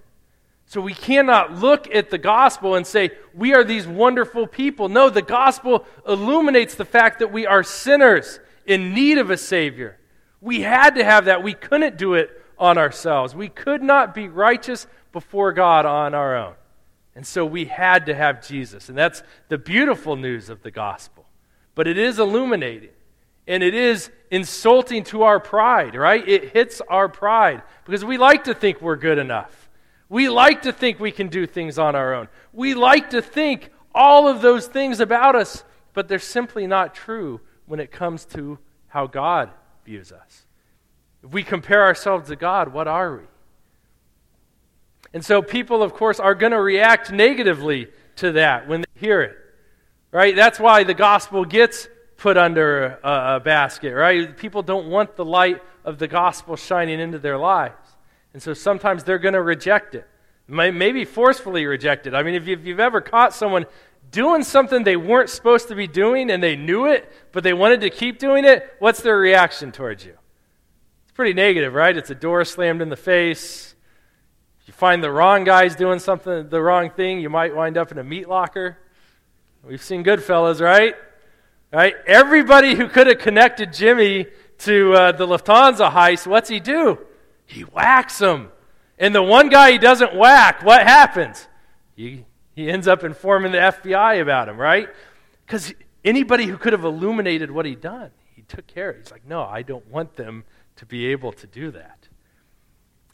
So 0.69 0.83
we 0.83 0.93
cannot 0.93 1.55
look 1.55 1.93
at 1.95 2.11
the 2.11 2.19
gospel 2.19 2.75
and 2.75 2.87
say, 2.87 3.13
we 3.33 3.55
are 3.55 3.65
these 3.65 3.87
wonderful 3.87 4.47
people. 4.47 4.91
No, 4.91 5.09
the 5.09 5.23
gospel 5.23 5.87
illuminates 6.07 6.75
the 6.75 6.85
fact 6.85 7.21
that 7.21 7.33
we 7.33 7.47
are 7.47 7.63
sinners 7.63 8.39
in 8.67 8.93
need 8.93 9.17
of 9.17 9.31
a 9.31 9.39
Savior. 9.39 9.99
We 10.43 10.61
had 10.61 10.97
to 10.97 11.05
have 11.05 11.25
that. 11.25 11.43
We 11.43 11.55
couldn't 11.55 11.97
do 11.97 12.15
it 12.15 12.31
on 12.59 12.77
ourselves. 12.77 13.35
We 13.35 13.49
could 13.49 13.83
not 13.83 14.15
be 14.15 14.29
righteous 14.29 14.87
before 15.11 15.55
God 15.55 15.87
on 15.87 16.15
our 16.15 16.37
own. 16.37 16.55
And 17.15 17.27
so 17.27 17.47
we 17.47 17.65
had 17.65 18.05
to 18.07 18.15
have 18.15 18.47
Jesus. 18.47 18.91
And 18.91 18.99
that's 18.99 19.23
the 19.49 19.57
beautiful 19.57 20.17
news 20.17 20.51
of 20.51 20.63
the 20.63 20.71
gospel. 20.71 21.25
But 21.75 21.89
it 21.89 21.97
is 21.97 22.19
illuminating. 22.19 22.91
And 23.47 23.63
it 23.63 23.75
is 23.75 24.11
insulting 24.31 25.03
to 25.05 25.23
our 25.23 25.41
pride, 25.41 25.95
right? 25.95 26.29
It 26.29 26.53
hits 26.53 26.83
our 26.83 27.09
pride 27.09 27.63
because 27.87 28.05
we 28.05 28.19
like 28.19 28.45
to 28.45 28.55
think 28.55 28.83
we're 28.83 28.97
good 28.97 29.17
enough. 29.17 29.68
We 30.09 30.29
like 30.29 30.63
to 30.63 30.73
think 30.73 30.99
we 30.99 31.13
can 31.13 31.29
do 31.29 31.47
things 31.47 31.79
on 31.79 31.95
our 31.95 32.15
own. 32.15 32.29
We 32.53 32.75
like 32.75 33.11
to 33.11 33.21
think 33.21 33.71
all 33.95 34.29
of 34.29 34.41
those 34.41 34.67
things 34.67 35.01
about 35.01 35.37
us, 35.37 35.65
but 35.93 36.09
they're 36.09 36.19
simply 36.19 36.67
not 36.67 36.95
true 36.95 37.41
when 37.67 37.81
it 37.81 37.91
comes 37.91 38.25
to 38.27 38.59
how 38.89 39.07
God 39.07 39.51
views 39.85 40.13
us. 40.13 40.47
If 41.23 41.33
we 41.33 41.43
compare 41.43 41.83
ourselves 41.83 42.29
to 42.29 42.37
God, 42.37 42.73
what 42.73 42.89
are 42.89 43.17
we? 43.17 43.25
And 45.13 45.25
so 45.25 45.43
people, 45.43 45.83
of 45.83 45.95
course, 45.95 46.21
are 46.21 46.35
going 46.35 46.53
to 46.53 46.61
react 46.61 47.11
negatively 47.11 47.89
to 48.17 48.33
that 48.33 48.69
when 48.69 48.83
they 48.83 49.01
hear 49.01 49.23
it. 49.23 49.37
Right? 50.11 50.35
That's 50.35 50.59
why 50.59 50.85
the 50.85 50.95
gospel 50.95 51.45
gets 51.45 51.89
put 52.17 52.37
under 52.37 52.99
a, 53.03 53.37
a, 53.37 53.41
basket, 53.41 53.95
right? 53.95 54.37
People 54.37 54.63
don't 54.63 54.89
want 54.89 55.17
the 55.17 55.25
light 55.25 55.63
of 55.85 55.99
the 55.99 56.09
gospel 56.09 56.57
shining 56.57 56.99
into 56.99 57.19
their 57.19 57.39
lives. 57.39 57.88
And 58.39 58.43
so 58.45 58.55
sometimes 58.55 59.03
they're 59.03 59.19
going 59.19 59.35
to 59.35 59.43
reject 59.43 59.97
it, 59.97 60.07
maybe 60.47 61.05
forcefully 61.05 61.67
reject 61.67 62.07
it. 62.07 62.15
I 62.15 62.23
mean, 62.23 62.37
if 62.37 62.47
you've, 62.47 62.79
ever 62.79 63.01
caught 63.01 63.35
someone 63.35 63.67
doing 64.13 64.45
something 64.45 64.85
they 64.85 64.97
weren't 64.97 65.29
supposed 65.29 65.67
to 65.67 65.75
be 65.75 65.89
doing 65.89 66.31
and 66.31 66.41
they 66.41 66.55
knew 66.55 66.87
it, 66.87 67.13
but 67.33 67.43
they 67.43 67.53
wanted 67.53 67.81
to 67.81 67.91
keep 67.91 68.21
doing 68.21 68.45
it, 68.45 68.77
what's 68.79 69.03
their 69.03 69.19
reaction 69.19 69.73
towards 69.73 70.05
you? 70.05 70.13
It's 71.03 71.13
pretty 71.15 71.35
negative, 71.35 71.75
right? 71.75 71.97
It's 71.97 72.11
a 72.11 72.15
door 72.15 72.45
slammed 72.45 72.81
in 72.81 72.91
the 72.91 72.97
face. 72.97 73.75
If 74.61 74.69
you 74.69 74.73
find 74.73 75.03
the 75.03 75.11
wrong 75.11 75.43
guys 75.43 75.75
doing 75.75 75.99
something, 75.99 76.49
the 76.49 76.63
wrong 76.63 76.91
thing, 76.91 77.19
you 77.19 77.31
might 77.31 77.57
wind 77.57 77.77
up 77.77 77.91
in 77.91 77.99
a 77.99 78.05
meat 78.05 78.29
locker. 78.29 78.79
We've 79.65 79.83
seen 79.83 80.05
Goodfellas, 80.05 80.61
right? 80.61 80.95
Right? 81.73 81.97
Everybody 82.07 82.77
who 82.77 82.87
could 82.87 83.09
have 83.09 83.19
connected 83.19 83.73
Jimmy 83.73 84.29
to 84.59 84.93
uh, 84.93 85.11
the 85.11 85.27
Lufthansa 85.27 85.91
heist, 85.91 86.29
what's 86.29 86.49
he 86.49 86.61
do? 86.61 87.01
He 87.49 87.63
whacks 87.63 88.21
him. 88.21 88.51
And 88.99 89.15
the 89.15 89.23
one 89.23 89.49
guy 89.49 89.73
he 89.73 89.79
doesn't 89.79 90.15
whack, 90.15 90.63
what 90.63 90.83
happens? 90.87 91.49
He, 91.97 92.27
he 92.55 92.69
ends 92.69 92.87
up 92.87 93.03
informing 93.03 93.53
the 93.53 93.59
FBI 93.59 94.21
about 94.21 94.49
him, 94.49 94.59
right? 94.59 94.89
Because 95.47 95.73
anybody 96.05 96.45
who 96.45 96.59
could 96.59 96.75
have 96.75 96.85
illuminated 96.85 97.51
what 97.51 97.65
he'd 97.65 97.81
done, 97.81 98.11
he 98.35 98.43
took 98.43 98.67
care 98.67 98.91
of. 98.91 98.99
He's 98.99 99.11
like, 99.11 99.27
no, 99.27 99.43
I 99.43 99.63
don't 99.63 99.87
want 99.89 100.17
them 100.17 100.45
to 100.77 100.85
be 100.85 101.07
able 101.07 101.33
to 101.33 101.47
do 101.47 101.71
that. 101.71 102.09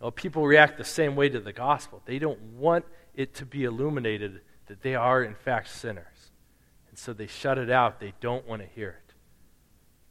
Well, 0.00 0.10
people 0.10 0.44
react 0.46 0.78
the 0.78 0.84
same 0.84 1.14
way 1.14 1.28
to 1.28 1.38
the 1.38 1.52
gospel. 1.52 2.02
They 2.04 2.18
don't 2.18 2.40
want 2.58 2.84
it 3.14 3.34
to 3.34 3.46
be 3.46 3.64
illuminated 3.64 4.40
that 4.66 4.82
they 4.82 4.96
are, 4.96 5.22
in 5.22 5.34
fact, 5.34 5.68
sinners. 5.68 6.32
And 6.90 6.98
so 6.98 7.12
they 7.12 7.28
shut 7.28 7.56
it 7.56 7.70
out. 7.70 8.00
They 8.00 8.14
don't 8.20 8.46
want 8.48 8.62
to 8.62 8.68
hear 8.68 8.88
it. 8.88 9.14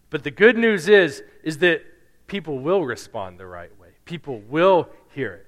But 0.09 0.23
the 0.23 0.31
good 0.31 0.57
news 0.57 0.87
is, 0.87 1.23
is 1.43 1.57
that 1.57 1.81
people 2.27 2.59
will 2.59 2.85
respond 2.85 3.39
the 3.39 3.45
right 3.45 3.77
way. 3.79 3.82
People 4.05 4.41
will 4.49 4.89
hear 5.09 5.33
it. 5.33 5.47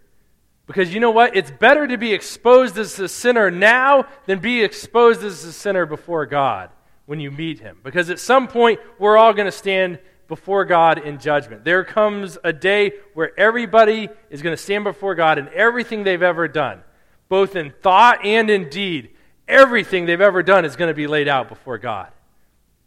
Because 0.68 0.94
you 0.94 1.00
know 1.00 1.12
what? 1.12 1.36
It's 1.36 1.52
better 1.52 1.88
to 1.88 1.98
be 1.98 2.14
exposed 2.14 2.78
as 2.78 3.00
a 3.00 3.08
sinner 3.08 3.52
now 3.52 4.08
than 4.26 4.40
be 4.40 4.64
exposed 4.64 5.24
as 5.24 5.44
a 5.44 5.54
sinner 5.54 5.86
before 5.86 6.26
God 6.26 6.70
when 7.06 7.20
you 7.20 7.30
meet 7.30 7.60
Him. 7.60 7.78
Because 7.84 8.10
at 8.10 8.20
some 8.20 8.48
point, 8.48 8.80
we're 8.98 9.18
all 9.18 9.34
going 9.34 9.46
to 9.46 9.52
stand 9.52 10.00
before 10.28 10.66
God 10.66 10.98
in 10.98 11.20
judgment. 11.20 11.64
There 11.64 11.84
comes 11.84 12.38
a 12.44 12.52
day 12.52 12.94
where 13.14 13.40
everybody 13.40 14.10
is 14.32 14.42
going 14.42 14.56
to 14.56 14.62
stand 14.62 14.84
before 14.84 15.14
God 15.14 15.38
and 15.38 15.50
everything 15.50 16.04
they've 16.04 16.22
ever 16.24 16.48
done, 16.48 16.82
both 17.30 17.56
in 17.56 17.72
thought 17.82 18.26
and 18.26 18.50
in 18.50 18.70
deed, 18.70 19.12
Everything 19.48 20.06
they've 20.06 20.22
ever 20.22 20.42
done 20.42 20.66
is 20.66 20.76
going 20.76 20.88
to 20.88 20.96
be 20.96 21.08
laid 21.08 21.28
out 21.28 21.50
before 21.50 21.78
God. 21.78 22.12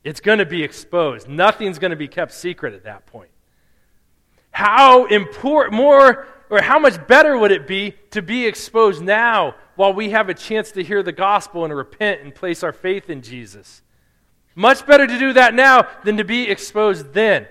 It's 0.03 0.21
going 0.21 0.39
to 0.39 0.47
be 0.47 0.63
exposed. 0.63 1.29
Nothing's 1.29 1.79
going 1.79 1.91
to 1.91 1.97
be 1.97 2.09
kept 2.09 2.33
secret 2.33 2.75
at 2.75 2.85
that 2.85 3.07
point. 3.07 3.31
How 4.59 5.05
important, 5.05 5.77
more, 5.77 6.27
or 6.51 6.61
how 6.61 6.81
much 6.81 7.07
better 7.07 7.39
would 7.39 7.53
it 7.53 7.69
be 7.69 7.95
to 8.11 8.21
be 8.21 8.45
exposed 8.45 9.01
now 9.01 9.55
while 9.77 9.93
we 9.93 10.11
have 10.11 10.29
a 10.29 10.35
chance 10.35 10.73
to 10.73 10.83
hear 10.83 11.01
the 11.01 11.13
gospel 11.13 11.65
and 11.65 11.73
repent 11.73 12.23
and 12.23 12.35
place 12.35 12.65
our 12.65 12.73
faith 12.73 13.09
in 13.09 13.23
Jesus? 13.23 13.83
Much 14.57 14.85
better 14.85 15.07
to 15.07 15.17
do 15.17 15.33
that 15.35 15.55
now 15.55 15.87
than 16.03 16.17
to 16.17 16.25
be 16.25 16.49
exposed 16.49 17.13
then 17.13 17.47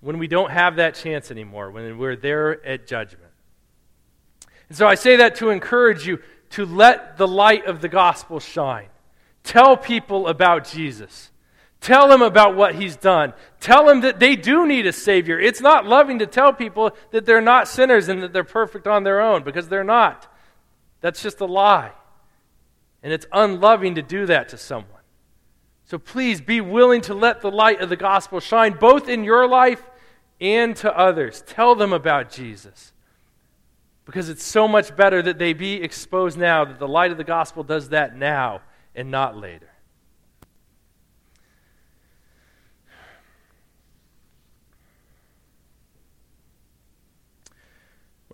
when 0.00 0.18
we 0.18 0.26
don't 0.26 0.50
have 0.50 0.74
that 0.74 0.96
chance 0.96 1.30
anymore, 1.30 1.70
when 1.70 1.98
we're 1.98 2.16
there 2.16 2.66
at 2.66 2.88
judgment. 2.88 3.30
And 4.68 4.76
so 4.76 4.88
I 4.88 4.96
say 4.96 5.14
that 5.14 5.36
to 5.36 5.50
encourage 5.50 6.04
you 6.04 6.18
to 6.50 6.66
let 6.66 7.16
the 7.16 7.28
light 7.28 7.66
of 7.66 7.80
the 7.80 7.88
gospel 7.88 8.40
shine. 8.40 8.88
Tell 9.44 9.76
people 9.76 10.26
about 10.26 10.66
Jesus. 10.66 11.30
Tell 11.84 12.08
them 12.08 12.22
about 12.22 12.56
what 12.56 12.76
he's 12.76 12.96
done. 12.96 13.34
Tell 13.60 13.84
them 13.84 14.00
that 14.00 14.18
they 14.18 14.36
do 14.36 14.66
need 14.66 14.86
a 14.86 14.92
Savior. 14.92 15.38
It's 15.38 15.60
not 15.60 15.84
loving 15.84 16.20
to 16.20 16.26
tell 16.26 16.50
people 16.50 16.96
that 17.10 17.26
they're 17.26 17.42
not 17.42 17.68
sinners 17.68 18.08
and 18.08 18.22
that 18.22 18.32
they're 18.32 18.42
perfect 18.42 18.86
on 18.86 19.04
their 19.04 19.20
own 19.20 19.42
because 19.42 19.68
they're 19.68 19.84
not. 19.84 20.26
That's 21.02 21.22
just 21.22 21.42
a 21.42 21.44
lie. 21.44 21.92
And 23.02 23.12
it's 23.12 23.26
unloving 23.30 23.96
to 23.96 24.02
do 24.02 24.24
that 24.24 24.48
to 24.48 24.56
someone. 24.56 25.02
So 25.84 25.98
please 25.98 26.40
be 26.40 26.62
willing 26.62 27.02
to 27.02 27.12
let 27.12 27.42
the 27.42 27.50
light 27.50 27.82
of 27.82 27.90
the 27.90 27.96
gospel 27.96 28.40
shine 28.40 28.72
both 28.72 29.06
in 29.06 29.22
your 29.22 29.46
life 29.46 29.82
and 30.40 30.74
to 30.76 30.98
others. 30.98 31.44
Tell 31.46 31.74
them 31.74 31.92
about 31.92 32.30
Jesus. 32.30 32.94
Because 34.06 34.30
it's 34.30 34.42
so 34.42 34.66
much 34.66 34.96
better 34.96 35.20
that 35.20 35.38
they 35.38 35.52
be 35.52 35.82
exposed 35.82 36.38
now, 36.38 36.64
that 36.64 36.78
the 36.78 36.88
light 36.88 37.10
of 37.10 37.18
the 37.18 37.24
gospel 37.24 37.62
does 37.62 37.90
that 37.90 38.16
now 38.16 38.62
and 38.94 39.10
not 39.10 39.36
later. 39.36 39.68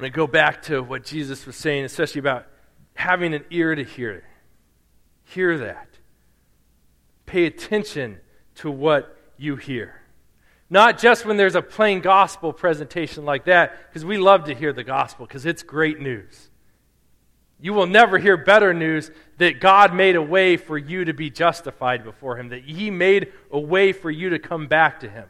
I 0.05 0.09
go 0.09 0.27
back 0.27 0.63
to 0.63 0.83
what 0.83 1.05
Jesus 1.05 1.47
was 1.47 1.57
saying, 1.57 1.85
especially 1.85 2.21
about 2.21 2.47
having 2.95 3.35
an 3.35 3.45
ear 3.51 3.75
to 3.75 3.85
hear, 3.85 4.25
hear 5.25 5.59
that. 5.59 5.89
Pay 7.27 7.47
attention 7.47 8.19
to 8.57 8.71
what 8.71 9.17
you 9.37 9.57
hear. 9.57 10.01
Not 10.69 10.99
just 10.99 11.27
when 11.27 11.37
there's 11.37 11.57
a 11.57 11.63
plain 11.63 12.01
gospel 12.01 12.53
presentation 12.53 13.25
like 13.25 13.47
that, 13.47 13.77
because 13.89 14.05
we 14.05 14.19
love 14.19 14.45
to 14.45 14.55
hear 14.55 14.73
the 14.73 14.85
gospel, 14.85 15.27
because 15.27 15.45
it's 15.45 15.63
great 15.63 16.01
news. 16.01 16.49
You 17.61 17.75
will 17.75 17.87
never 17.87 18.19
hear 18.19 18.37
better 18.37 18.73
news 18.73 19.11
that 19.39 19.61
God 19.61 19.95
made 19.95 20.17
a 20.17 20.23
way 20.23 20.57
for 20.57 20.79
you 20.79 21.05
to 21.05 21.13
be 21.13 21.29
justified 21.29 22.05
before 22.05 22.39
Him, 22.39 22.51
that 22.51 22.65
He 22.65 22.91
made 22.91 23.33
a 23.51 23.59
way 23.59 23.93
for 23.93 24.11
you 24.11 24.31
to 24.31 24.39
come 24.39 24.67
back 24.67 25.01
to 25.01 25.09
Him. 25.09 25.27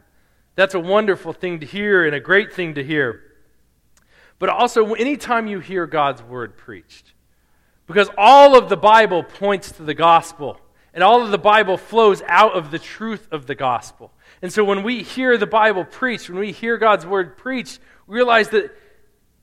That's 0.55 0.75
a 0.75 0.79
wonderful 0.79 1.33
thing 1.33 1.59
to 1.61 1.65
hear 1.65 2.05
and 2.05 2.15
a 2.15 2.19
great 2.19 2.53
thing 2.53 2.75
to 2.75 2.83
hear. 2.83 3.23
But 4.41 4.49
also, 4.49 4.95
anytime 4.95 5.45
you 5.45 5.59
hear 5.59 5.85
God's 5.85 6.23
word 6.23 6.57
preached, 6.57 7.13
because 7.85 8.09
all 8.17 8.57
of 8.57 8.69
the 8.69 8.75
Bible 8.75 9.21
points 9.21 9.71
to 9.73 9.83
the 9.83 9.93
gospel, 9.93 10.59
and 10.95 11.03
all 11.03 11.21
of 11.21 11.29
the 11.29 11.37
Bible 11.37 11.77
flows 11.77 12.23
out 12.25 12.53
of 12.53 12.71
the 12.71 12.79
truth 12.79 13.27
of 13.31 13.45
the 13.45 13.53
gospel. 13.53 14.11
And 14.41 14.51
so 14.51 14.63
when 14.63 14.81
we 14.81 15.03
hear 15.03 15.37
the 15.37 15.45
Bible 15.45 15.85
preached, 15.85 16.27
when 16.27 16.39
we 16.39 16.51
hear 16.51 16.79
God's 16.79 17.05
word 17.05 17.37
preached, 17.37 17.79
we 18.07 18.15
realize 18.15 18.49
that 18.49 18.75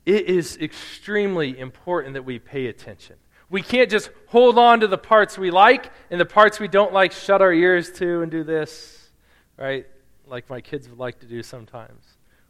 it 0.04 0.26
is 0.26 0.56
extremely 0.56 1.56
important 1.56 2.14
that 2.14 2.24
we 2.24 2.40
pay 2.40 2.66
attention. 2.66 3.14
We 3.48 3.62
can't 3.62 3.88
just 3.88 4.10
hold 4.26 4.58
on 4.58 4.80
to 4.80 4.88
the 4.88 4.98
parts 4.98 5.38
we 5.38 5.52
like 5.52 5.92
and 6.10 6.20
the 6.20 6.26
parts 6.26 6.58
we 6.58 6.66
don't 6.66 6.92
like, 6.92 7.12
shut 7.12 7.40
our 7.40 7.52
ears 7.52 7.92
to 7.92 8.22
and 8.22 8.32
do 8.32 8.42
this, 8.42 9.10
right? 9.56 9.86
Like 10.26 10.50
my 10.50 10.60
kids 10.60 10.88
would 10.88 10.98
like 10.98 11.20
to 11.20 11.26
do 11.26 11.44
sometimes. 11.44 12.04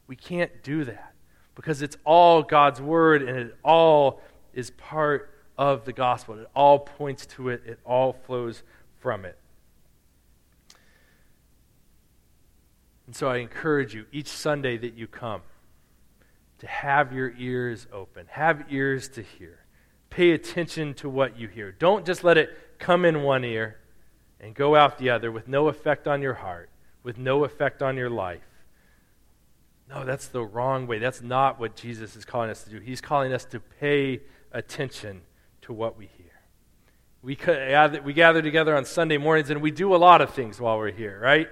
We 0.07 0.17
can't 0.17 0.63
do 0.63 0.85
that 0.85 1.13
because 1.59 1.83
it's 1.83 1.97
all 2.05 2.45
God's 2.45 2.81
word 2.81 3.21
and 3.21 3.37
it 3.37 3.57
all 3.65 4.21
is 4.55 4.71
part 4.71 5.35
of 5.59 5.85
the 5.85 5.93
gospel. 5.93 6.39
It 6.39 6.49
all 6.55 6.79
points 6.79 7.27
to 7.27 7.49
it, 7.49 7.63
it 7.67 7.81
all 7.85 8.13
flows 8.13 8.63
from 9.01 9.25
it. 9.25 9.37
And 13.07 13.17
so 13.17 13.29
I 13.29 13.39
encourage 13.39 13.93
you 13.93 14.07
each 14.13 14.29
Sunday 14.29 14.77
that 14.79 14.95
you 14.95 15.09
come 15.09 15.43
to 16.61 16.69
have 16.69 17.13
your 17.13 17.35
ears 17.37 17.89
open, 17.93 18.27
have 18.31 18.67
ears 18.71 19.09
to 19.09 19.23
hear. 19.23 19.59
Pay 20.11 20.31
attention 20.31 20.95
to 20.95 21.09
what 21.09 21.37
you 21.37 21.49
hear. 21.49 21.73
Don't 21.73 22.07
just 22.07 22.23
let 22.23 22.39
it 22.39 22.57
come 22.79 23.05
in 23.05 23.25
one 23.25 23.45
ear 23.45 23.79
and 24.39 24.55
go 24.55 24.77
out 24.77 24.99
the 24.99 25.11
other 25.11 25.33
with 25.33 25.49
no 25.49 25.67
effect 25.67 26.07
on 26.07 26.23
your 26.23 26.35
heart, 26.35 26.71
with 27.03 27.19
no 27.19 27.43
effect 27.43 27.83
on 27.83 27.97
your 27.97 28.11
life. 28.11 28.48
No, 29.89 30.05
that's 30.05 30.29
the 30.29 30.45
wrong 30.45 30.87
way. 30.87 30.99
That's 30.99 31.23
not 31.23 31.59
what 31.59 31.75
Jesus 31.75 32.15
is 32.15 32.25
calling 32.25 32.51
us 32.51 32.65
to 32.65 32.71
do. 32.71 32.79
He's 32.79 33.01
calling 33.01 33.33
us 33.33 33.45
to 33.47 33.61
pay 33.61 34.21
attention 34.53 35.23
to 35.63 35.73
what 35.73 35.97
we 35.97 36.07
hear. 36.07 36.27
We, 37.23 37.37
gather, 37.37 38.03
we 38.03 38.13
gather 38.13 38.43
together 38.43 38.77
on 38.77 38.85
Sunday 38.85 39.17
mornings 39.17 39.51
and 39.51 39.63
we 39.63 39.71
do 39.71 39.95
a 39.95 39.97
lot 39.97 40.21
of 40.21 40.35
things 40.35 40.61
while 40.61 40.79
we're 40.79 40.93
here, 40.93 41.19
right? 41.21 41.49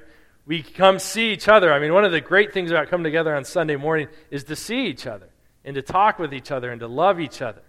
we 0.46 0.62
come 0.62 0.98
see 0.98 1.32
each 1.32 1.48
other. 1.48 1.72
I 1.72 1.80
mean, 1.80 1.92
one 1.92 2.04
of 2.04 2.12
the 2.12 2.20
great 2.20 2.54
things 2.54 2.70
about 2.70 2.88
coming 2.88 3.04
together 3.04 3.34
on 3.34 3.44
Sunday 3.44 3.76
morning 3.76 4.08
is 4.30 4.44
to 4.44 4.56
see 4.56 4.86
each 4.86 5.06
other 5.06 5.28
and 5.64 5.74
to 5.74 5.82
talk 5.82 6.20
with 6.20 6.32
each 6.32 6.52
other 6.52 6.70
and 6.70 6.80
to 6.80 6.86
love 6.86 7.20
each 7.20 7.42
other. 7.42 7.62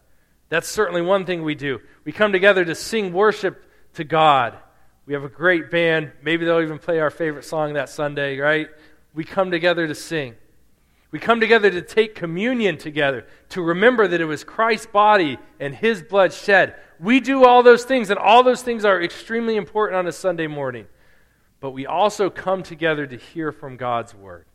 That's 0.50 0.68
certainly 0.68 1.02
one 1.02 1.26
thing 1.26 1.44
we 1.44 1.56
do. 1.56 1.82
We 2.06 2.12
come 2.12 2.32
together 2.32 2.64
to 2.64 2.76
sing 2.76 3.12
worship 3.12 3.66
to 3.96 4.04
God. 4.04 4.56
We 5.08 5.14
have 5.14 5.24
a 5.24 5.30
great 5.30 5.72
band. 5.72 6.12
Maybe 6.22 6.46
they'll 6.46 6.62
even 6.62 6.78
play 6.78 7.00
our 7.00 7.10
favorite 7.10 7.46
song 7.46 7.74
that 7.74 7.90
Sunday, 7.90 8.38
right? 8.38 8.70
We 9.14 9.24
come 9.24 9.50
together 9.50 9.88
to 9.88 9.96
sing. 9.96 10.36
We 11.18 11.22
come 11.22 11.40
together 11.40 11.72
to 11.72 11.82
take 11.82 12.14
communion 12.14 12.78
together, 12.78 13.26
to 13.50 13.64
remember 13.64 14.08
that 14.08 14.22
it 14.22 14.26
was 14.26 14.44
Christ's 14.44 14.86
body 14.86 15.40
and 15.60 15.74
his 15.74 16.04
blood 16.04 16.32
shed. 16.32 16.76
We 17.00 17.20
do 17.20 17.44
all 17.44 17.64
those 17.64 17.86
things, 17.86 18.12
and 18.12 18.20
all 18.20 18.44
those 18.44 18.62
things 18.62 18.86
are 18.86 19.02
extremely 19.02 19.56
important 19.56 19.98
on 19.98 20.06
a 20.06 20.12
Sunday 20.12 20.46
morning 20.46 20.86
but 21.60 21.72
we 21.72 21.88
also 21.88 22.30
come 22.30 22.62
together 22.62 23.08
to 23.08 23.18
hear 23.18 23.52
from 23.52 23.78
God's 23.78 24.14
word. 24.14 24.46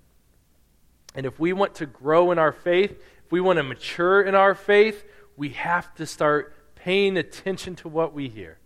And 1.17 1.27
if 1.27 1.41
we 1.41 1.53
want 1.53 1.75
to 1.75 1.87
grow 1.87 2.31
in 2.31 2.39
our 2.39 2.53
faith, 2.53 2.93
if 2.93 3.33
we 3.33 3.41
want 3.41 3.57
to 3.57 3.65
mature 3.65 4.23
in 4.23 4.37
our 4.37 4.55
faith, 4.55 5.05
we 5.37 5.49
have 5.49 5.93
to 5.97 6.07
start 6.07 6.55
paying 6.77 7.17
attention 7.17 7.75
to 7.77 7.89
what 7.89 8.15
we 8.15 8.29
hear 8.29 8.59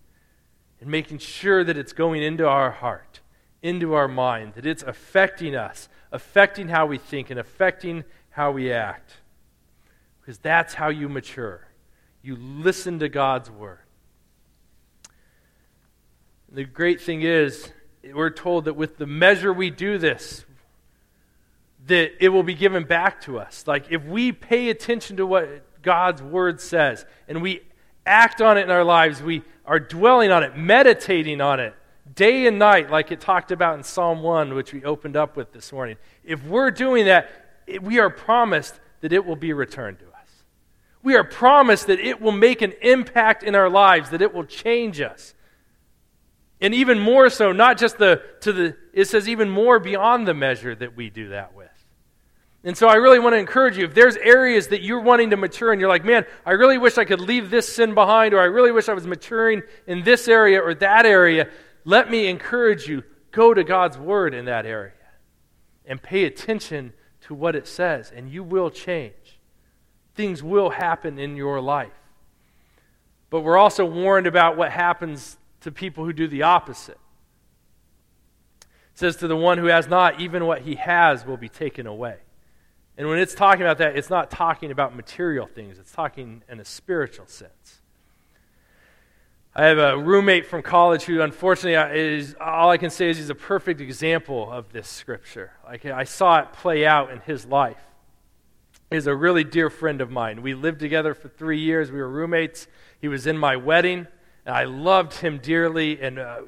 and 0.82 0.90
making 0.90 1.16
sure 1.16 1.64
that 1.64 1.78
it's 1.78 1.94
going 1.94 2.22
into 2.22 2.46
our 2.46 2.70
heart 2.70 3.20
into 3.62 3.94
our 3.94 4.06
mind, 4.06 4.52
that 4.54 4.66
it's 4.66 4.84
affecting 4.84 5.56
us, 5.56 5.88
affecting 6.12 6.68
how 6.68 6.86
we 6.86 6.98
think, 6.98 7.30
and 7.30 7.38
affecting 7.38 8.04
how 8.30 8.52
we 8.52 8.72
act. 8.72 9.14
Because 10.20 10.38
that's 10.38 10.74
how 10.74 10.88
you 10.88 11.08
mature. 11.08 11.66
You 12.22 12.36
listen 12.36 12.98
to 12.98 13.08
God's 13.08 13.50
word. 13.50 13.78
The 16.50 16.64
great 16.64 17.00
thing 17.00 17.22
is, 17.22 17.70
we're 18.14 18.30
told 18.30 18.66
that 18.66 18.74
with 18.74 18.98
the 18.98 19.06
measure 19.06 19.52
we 19.52 19.70
do 19.70 19.98
this, 19.98 20.44
that 21.86 22.12
it 22.20 22.30
will 22.30 22.42
be 22.42 22.54
given 22.54 22.84
back 22.84 23.20
to 23.22 23.38
us. 23.38 23.64
Like 23.66 23.86
if 23.90 24.04
we 24.04 24.32
pay 24.32 24.70
attention 24.70 25.16
to 25.18 25.26
what 25.26 25.82
God's 25.82 26.22
word 26.22 26.60
says 26.60 27.04
and 27.28 27.42
we 27.42 27.62
act 28.04 28.40
on 28.40 28.58
it 28.58 28.62
in 28.62 28.70
our 28.70 28.84
lives, 28.84 29.22
we 29.22 29.42
are 29.64 29.78
dwelling 29.78 30.30
on 30.30 30.42
it, 30.42 30.56
meditating 30.56 31.40
on 31.40 31.60
it 31.60 31.74
day 32.16 32.46
and 32.46 32.58
night, 32.58 32.90
like 32.90 33.12
it 33.12 33.20
talked 33.20 33.52
about 33.52 33.76
in 33.76 33.84
Psalm 33.84 34.22
1, 34.22 34.54
which 34.54 34.72
we 34.72 34.82
opened 34.82 35.16
up 35.16 35.36
with 35.36 35.52
this 35.52 35.72
morning. 35.72 35.96
If 36.24 36.42
we're 36.44 36.72
doing 36.72 37.04
that, 37.04 37.30
we 37.80 38.00
are 38.00 38.10
promised 38.10 38.80
that 39.02 39.12
it 39.12 39.24
will 39.24 39.36
be 39.36 39.52
returned 39.52 40.00
to 40.00 40.06
us. 40.06 40.12
We 41.02 41.14
are 41.14 41.22
promised 41.22 41.86
that 41.86 42.00
it 42.00 42.20
will 42.20 42.32
make 42.32 42.62
an 42.62 42.72
impact 42.82 43.44
in 43.44 43.54
our 43.54 43.70
lives, 43.70 44.10
that 44.10 44.22
it 44.22 44.34
will 44.34 44.44
change 44.44 45.00
us. 45.00 45.34
And 46.60 46.74
even 46.74 46.98
more 46.98 47.28
so, 47.28 47.52
not 47.52 47.76
just 47.78 47.98
the 47.98 48.22
to 48.40 48.52
the 48.52 48.76
it 48.94 49.04
says 49.04 49.28
even 49.28 49.50
more 49.50 49.78
beyond 49.78 50.26
the 50.26 50.32
measure 50.32 50.74
that 50.74 50.96
we 50.96 51.10
do 51.10 51.28
that 51.28 51.54
with. 51.54 51.68
And 52.64 52.76
so 52.76 52.88
I 52.88 52.94
really 52.94 53.20
want 53.20 53.34
to 53.34 53.38
encourage 53.38 53.76
you 53.76 53.84
if 53.84 53.94
there's 53.94 54.16
areas 54.16 54.68
that 54.68 54.82
you're 54.82 55.00
wanting 55.00 55.30
to 55.30 55.36
mature 55.36 55.70
and 55.70 55.80
you're 55.80 55.88
like, 55.88 56.04
man, 56.04 56.26
I 56.44 56.52
really 56.52 56.78
wish 56.78 56.98
I 56.98 57.04
could 57.04 57.20
leave 57.20 57.48
this 57.50 57.72
sin 57.72 57.94
behind, 57.94 58.34
or 58.34 58.40
I 58.40 58.46
really 58.46 58.72
wish 58.72 58.88
I 58.88 58.94
was 58.94 59.06
maturing 59.06 59.62
in 59.86 60.02
this 60.02 60.26
area 60.26 60.60
or 60.60 60.74
that 60.74 61.06
area, 61.06 61.48
let 61.86 62.10
me 62.10 62.26
encourage 62.26 62.88
you 62.88 63.04
go 63.30 63.54
to 63.54 63.62
God's 63.62 63.96
Word 63.96 64.34
in 64.34 64.44
that 64.46 64.66
area 64.66 64.92
and 65.86 66.02
pay 66.02 66.24
attention 66.24 66.92
to 67.22 67.34
what 67.34 67.54
it 67.54 67.66
says, 67.68 68.12
and 68.14 68.28
you 68.28 68.42
will 68.42 68.70
change. 68.70 69.38
Things 70.16 70.42
will 70.42 70.70
happen 70.70 71.18
in 71.18 71.36
your 71.36 71.60
life. 71.60 71.92
But 73.30 73.42
we're 73.42 73.56
also 73.56 73.84
warned 73.84 74.26
about 74.26 74.56
what 74.56 74.72
happens 74.72 75.38
to 75.60 75.70
people 75.70 76.04
who 76.04 76.12
do 76.12 76.26
the 76.26 76.42
opposite. 76.42 76.98
It 78.60 78.98
says, 78.98 79.16
To 79.16 79.28
the 79.28 79.36
one 79.36 79.58
who 79.58 79.66
has 79.66 79.86
not, 79.86 80.20
even 80.20 80.44
what 80.44 80.62
he 80.62 80.74
has 80.74 81.24
will 81.24 81.36
be 81.36 81.48
taken 81.48 81.86
away. 81.86 82.16
And 82.98 83.08
when 83.08 83.20
it's 83.20 83.34
talking 83.34 83.62
about 83.62 83.78
that, 83.78 83.96
it's 83.96 84.10
not 84.10 84.30
talking 84.30 84.72
about 84.72 84.96
material 84.96 85.46
things, 85.46 85.78
it's 85.78 85.92
talking 85.92 86.42
in 86.48 86.58
a 86.58 86.64
spiritual 86.64 87.26
sense. 87.26 87.80
I 89.58 89.64
have 89.68 89.78
a 89.78 89.96
roommate 89.96 90.44
from 90.44 90.60
college 90.60 91.04
who, 91.04 91.22
unfortunately, 91.22 91.98
is 91.98 92.36
all 92.38 92.68
I 92.68 92.76
can 92.76 92.90
say 92.90 93.08
is 93.08 93.16
he's 93.16 93.30
a 93.30 93.34
perfect 93.34 93.80
example 93.80 94.52
of 94.52 94.70
this 94.70 94.86
scripture. 94.86 95.50
Like 95.64 95.86
I 95.86 96.04
saw 96.04 96.40
it 96.40 96.52
play 96.52 96.84
out 96.84 97.10
in 97.10 97.20
his 97.20 97.46
life. 97.46 97.80
He's 98.90 99.06
a 99.06 99.16
really 99.16 99.44
dear 99.44 99.70
friend 99.70 100.02
of 100.02 100.10
mine. 100.10 100.42
We 100.42 100.52
lived 100.52 100.78
together 100.78 101.14
for 101.14 101.28
three 101.28 101.58
years. 101.58 101.90
We 101.90 102.00
were 102.00 102.08
roommates. 102.10 102.68
He 103.00 103.08
was 103.08 103.26
in 103.26 103.38
my 103.38 103.56
wedding, 103.56 104.06
and 104.44 104.54
I 104.54 104.64
loved 104.64 105.14
him 105.14 105.38
dearly. 105.38 106.02
And 106.02 106.18
uh, 106.18 106.42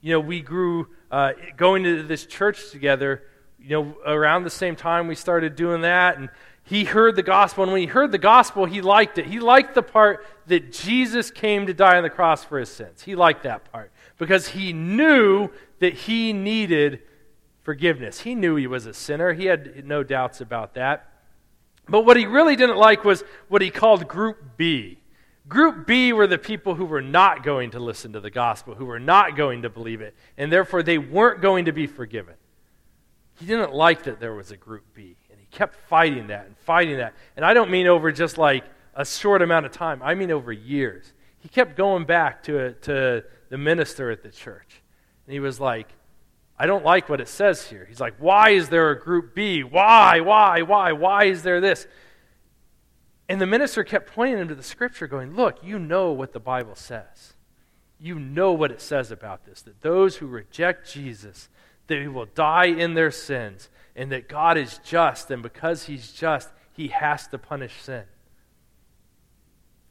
you 0.00 0.12
know, 0.12 0.20
we 0.20 0.40
grew 0.40 0.88
uh, 1.10 1.32
going 1.58 1.84
to 1.84 2.02
this 2.02 2.24
church 2.24 2.70
together 2.70 3.24
you 3.60 3.70
know, 3.70 3.96
around 4.06 4.44
the 4.44 4.50
same 4.50 4.76
time 4.76 5.08
we 5.08 5.14
started 5.14 5.54
doing 5.54 5.82
that, 5.82 6.16
and 6.16 6.30
he 6.68 6.84
heard 6.84 7.16
the 7.16 7.22
gospel. 7.22 7.64
And 7.64 7.72
when 7.72 7.80
he 7.80 7.86
heard 7.86 8.12
the 8.12 8.18
gospel, 8.18 8.66
he 8.66 8.82
liked 8.82 9.16
it. 9.16 9.24
He 9.24 9.40
liked 9.40 9.74
the 9.74 9.82
part 9.82 10.26
that 10.48 10.70
Jesus 10.70 11.30
came 11.30 11.66
to 11.66 11.72
die 11.72 11.96
on 11.96 12.02
the 12.02 12.10
cross 12.10 12.44
for 12.44 12.58
his 12.58 12.68
sins. 12.68 13.02
He 13.02 13.14
liked 13.14 13.44
that 13.44 13.72
part 13.72 13.90
because 14.18 14.48
he 14.48 14.74
knew 14.74 15.48
that 15.78 15.94
he 15.94 16.34
needed 16.34 17.00
forgiveness. 17.62 18.20
He 18.20 18.34
knew 18.34 18.56
he 18.56 18.66
was 18.66 18.84
a 18.84 18.92
sinner. 18.92 19.32
He 19.32 19.46
had 19.46 19.86
no 19.86 20.02
doubts 20.02 20.42
about 20.42 20.74
that. 20.74 21.10
But 21.88 22.04
what 22.04 22.18
he 22.18 22.26
really 22.26 22.54
didn't 22.54 22.76
like 22.76 23.02
was 23.02 23.24
what 23.48 23.62
he 23.62 23.70
called 23.70 24.06
Group 24.06 24.58
B. 24.58 24.98
Group 25.48 25.86
B 25.86 26.12
were 26.12 26.26
the 26.26 26.36
people 26.36 26.74
who 26.74 26.84
were 26.84 27.00
not 27.00 27.42
going 27.42 27.70
to 27.70 27.80
listen 27.80 28.12
to 28.12 28.20
the 28.20 28.30
gospel, 28.30 28.74
who 28.74 28.84
were 28.84 29.00
not 29.00 29.36
going 29.38 29.62
to 29.62 29.70
believe 29.70 30.02
it, 30.02 30.14
and 30.36 30.52
therefore 30.52 30.82
they 30.82 30.98
weren't 30.98 31.40
going 31.40 31.64
to 31.64 31.72
be 31.72 31.86
forgiven. 31.86 32.34
He 33.36 33.46
didn't 33.46 33.72
like 33.72 34.02
that 34.02 34.20
there 34.20 34.34
was 34.34 34.50
a 34.50 34.58
group 34.58 34.84
B, 34.92 35.16
kept 35.50 35.74
fighting 35.88 36.28
that 36.28 36.46
and 36.46 36.56
fighting 36.58 36.98
that. 36.98 37.14
And 37.36 37.44
I 37.44 37.54
don't 37.54 37.70
mean 37.70 37.86
over 37.86 38.12
just 38.12 38.38
like 38.38 38.64
a 38.94 39.04
short 39.04 39.42
amount 39.42 39.66
of 39.66 39.72
time, 39.72 40.02
I 40.02 40.14
mean 40.14 40.30
over 40.30 40.52
years. 40.52 41.12
He 41.38 41.48
kept 41.48 41.76
going 41.76 42.04
back 42.04 42.42
to, 42.44 42.72
to 42.72 43.24
the 43.48 43.58
minister 43.58 44.10
at 44.10 44.22
the 44.22 44.30
church, 44.30 44.82
and 45.26 45.32
he 45.32 45.40
was 45.40 45.60
like, 45.60 45.88
I 46.58 46.66
don't 46.66 46.84
like 46.84 47.08
what 47.08 47.20
it 47.20 47.28
says 47.28 47.68
here. 47.68 47.86
He's 47.88 48.00
like, 48.00 48.14
Why 48.18 48.50
is 48.50 48.68
there 48.68 48.90
a 48.90 48.98
group 48.98 49.34
B? 49.34 49.62
Why, 49.62 50.20
why, 50.20 50.62
why, 50.62 50.92
why 50.92 51.24
is 51.24 51.42
there 51.42 51.60
this? 51.60 51.86
And 53.28 53.40
the 53.40 53.46
minister 53.46 53.84
kept 53.84 54.12
pointing 54.12 54.38
him 54.38 54.48
to 54.48 54.54
the 54.54 54.62
scripture, 54.62 55.06
going, 55.06 55.34
Look, 55.36 55.62
you 55.62 55.78
know 55.78 56.10
what 56.10 56.32
the 56.32 56.40
Bible 56.40 56.74
says. 56.74 57.34
You 58.00 58.18
know 58.18 58.52
what 58.52 58.72
it 58.72 58.80
says 58.80 59.12
about 59.12 59.44
this 59.44 59.62
that 59.62 59.80
those 59.82 60.16
who 60.16 60.26
reject 60.26 60.90
Jesus 60.90 61.48
they 61.88 62.06
will 62.06 62.26
die 62.26 62.66
in 62.66 62.94
their 62.94 63.10
sins, 63.10 63.68
and 63.98 64.12
that 64.12 64.28
God 64.28 64.56
is 64.56 64.78
just, 64.84 65.28
and 65.32 65.42
because 65.42 65.86
he's 65.86 66.12
just, 66.12 66.48
he 66.72 66.88
has 66.88 67.26
to 67.26 67.36
punish 67.36 67.82
sin. 67.82 68.04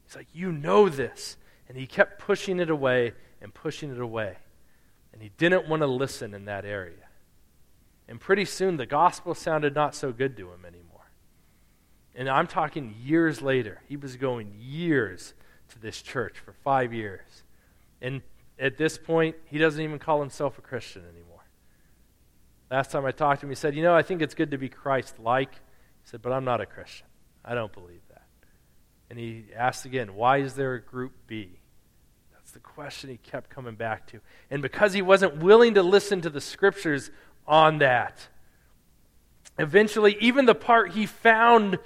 He's 0.06 0.16
like, 0.16 0.28
You 0.32 0.50
know 0.50 0.88
this. 0.88 1.36
And 1.68 1.76
he 1.76 1.86
kept 1.86 2.18
pushing 2.18 2.58
it 2.58 2.70
away 2.70 3.12
and 3.42 3.52
pushing 3.52 3.92
it 3.92 4.00
away. 4.00 4.38
And 5.12 5.20
he 5.20 5.30
didn't 5.36 5.68
want 5.68 5.82
to 5.82 5.86
listen 5.86 6.32
in 6.32 6.46
that 6.46 6.64
area. 6.64 7.06
And 8.08 8.18
pretty 8.18 8.46
soon 8.46 8.78
the 8.78 8.86
gospel 8.86 9.34
sounded 9.34 9.74
not 9.74 9.94
so 9.94 10.10
good 10.10 10.38
to 10.38 10.50
him 10.50 10.64
anymore. 10.64 11.10
And 12.14 12.30
I'm 12.30 12.46
talking 12.46 12.94
years 13.02 13.42
later. 13.42 13.82
He 13.86 13.98
was 13.98 14.16
going 14.16 14.54
years 14.58 15.34
to 15.68 15.78
this 15.78 16.00
church 16.00 16.38
for 16.38 16.54
five 16.64 16.94
years. 16.94 17.42
And 18.00 18.22
at 18.58 18.78
this 18.78 18.96
point, 18.96 19.36
he 19.44 19.58
doesn't 19.58 19.82
even 19.82 19.98
call 19.98 20.20
himself 20.20 20.56
a 20.56 20.62
Christian 20.62 21.02
anymore. 21.02 21.37
Last 22.70 22.90
time 22.90 23.06
I 23.06 23.12
talked 23.12 23.40
to 23.40 23.46
him, 23.46 23.50
he 23.50 23.56
said, 23.56 23.74
You 23.74 23.82
know, 23.82 23.94
I 23.94 24.02
think 24.02 24.20
it's 24.20 24.34
good 24.34 24.50
to 24.50 24.58
be 24.58 24.68
Christ 24.68 25.18
like. 25.18 25.54
He 25.54 26.04
said, 26.04 26.22
But 26.22 26.32
I'm 26.32 26.44
not 26.44 26.60
a 26.60 26.66
Christian. 26.66 27.06
I 27.44 27.54
don't 27.54 27.72
believe 27.72 28.02
that. 28.10 28.26
And 29.08 29.18
he 29.18 29.46
asked 29.56 29.86
again, 29.86 30.14
Why 30.14 30.38
is 30.38 30.54
there 30.54 30.74
a 30.74 30.80
group 30.80 31.12
B? 31.26 31.60
That's 32.32 32.50
the 32.52 32.58
question 32.58 33.10
he 33.10 33.16
kept 33.16 33.50
coming 33.50 33.74
back 33.74 34.06
to. 34.08 34.20
And 34.50 34.60
because 34.60 34.92
he 34.92 35.02
wasn't 35.02 35.38
willing 35.38 35.74
to 35.74 35.82
listen 35.82 36.20
to 36.22 36.30
the 36.30 36.40
scriptures 36.40 37.10
on 37.46 37.78
that, 37.78 38.28
eventually, 39.58 40.16
even 40.20 40.44
the 40.44 40.54
part 40.54 40.92
he 40.92 41.06
found 41.06 41.78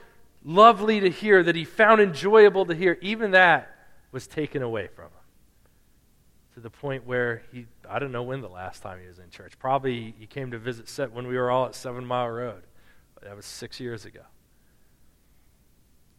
lovely 0.44 1.00
to 1.00 1.10
hear, 1.10 1.42
that 1.44 1.54
he 1.54 1.64
found 1.64 2.00
enjoyable 2.00 2.66
to 2.66 2.74
hear, 2.74 2.98
even 3.00 3.32
that 3.32 3.68
was 4.10 4.26
taken 4.26 4.62
away 4.62 4.88
from 4.88 5.06
him 5.06 5.21
to 6.54 6.60
the 6.60 6.70
point 6.70 7.06
where 7.06 7.42
he, 7.52 7.66
I 7.88 7.98
don't 7.98 8.12
know 8.12 8.22
when 8.22 8.40
the 8.40 8.48
last 8.48 8.82
time 8.82 9.00
he 9.00 9.06
was 9.06 9.18
in 9.18 9.30
church. 9.30 9.58
Probably 9.58 10.14
he 10.18 10.26
came 10.26 10.50
to 10.50 10.58
visit 10.58 10.88
set 10.88 11.12
when 11.12 11.26
we 11.26 11.36
were 11.36 11.50
all 11.50 11.66
at 11.66 11.74
Seven 11.74 12.04
Mile 12.04 12.28
Road. 12.28 12.62
That 13.22 13.36
was 13.36 13.46
six 13.46 13.78
years 13.80 14.04
ago. 14.04 14.22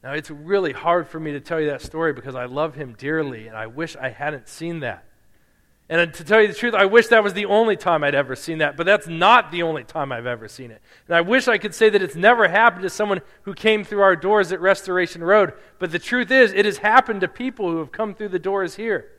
Now, 0.03 0.13
it's 0.13 0.29
really 0.29 0.73
hard 0.73 1.07
for 1.07 1.19
me 1.19 1.31
to 1.33 1.39
tell 1.39 1.61
you 1.61 1.69
that 1.69 1.81
story 1.81 2.13
because 2.13 2.35
I 2.35 2.45
love 2.45 2.75
him 2.75 2.95
dearly 2.97 3.47
and 3.47 3.55
I 3.55 3.67
wish 3.67 3.95
I 3.95 4.09
hadn't 4.09 4.49
seen 4.49 4.81
that. 4.81 5.05
And 5.89 6.01
uh, 6.01 6.05
to 6.07 6.23
tell 6.23 6.41
you 6.41 6.47
the 6.47 6.53
truth, 6.53 6.73
I 6.73 6.85
wish 6.85 7.07
that 7.07 7.23
was 7.23 7.33
the 7.33 7.45
only 7.45 7.75
time 7.75 8.03
I'd 8.03 8.15
ever 8.15 8.35
seen 8.35 8.59
that, 8.59 8.77
but 8.77 8.85
that's 8.85 9.07
not 9.07 9.51
the 9.51 9.63
only 9.63 9.83
time 9.83 10.11
I've 10.11 10.25
ever 10.25 10.47
seen 10.47 10.71
it. 10.71 10.81
And 11.07 11.15
I 11.15 11.21
wish 11.21 11.47
I 11.47 11.57
could 11.57 11.75
say 11.75 11.89
that 11.89 12.01
it's 12.01 12.15
never 12.15 12.47
happened 12.47 12.83
to 12.83 12.89
someone 12.89 13.21
who 13.43 13.53
came 13.53 13.83
through 13.83 14.01
our 14.01 14.15
doors 14.15 14.51
at 14.51 14.61
Restoration 14.61 15.23
Road, 15.23 15.53
but 15.79 15.91
the 15.91 15.99
truth 15.99 16.31
is, 16.31 16.53
it 16.53 16.65
has 16.65 16.77
happened 16.77 17.21
to 17.21 17.27
people 17.27 17.69
who 17.69 17.79
have 17.79 17.91
come 17.91 18.15
through 18.15 18.29
the 18.29 18.39
doors 18.39 18.75
here. 18.75 19.11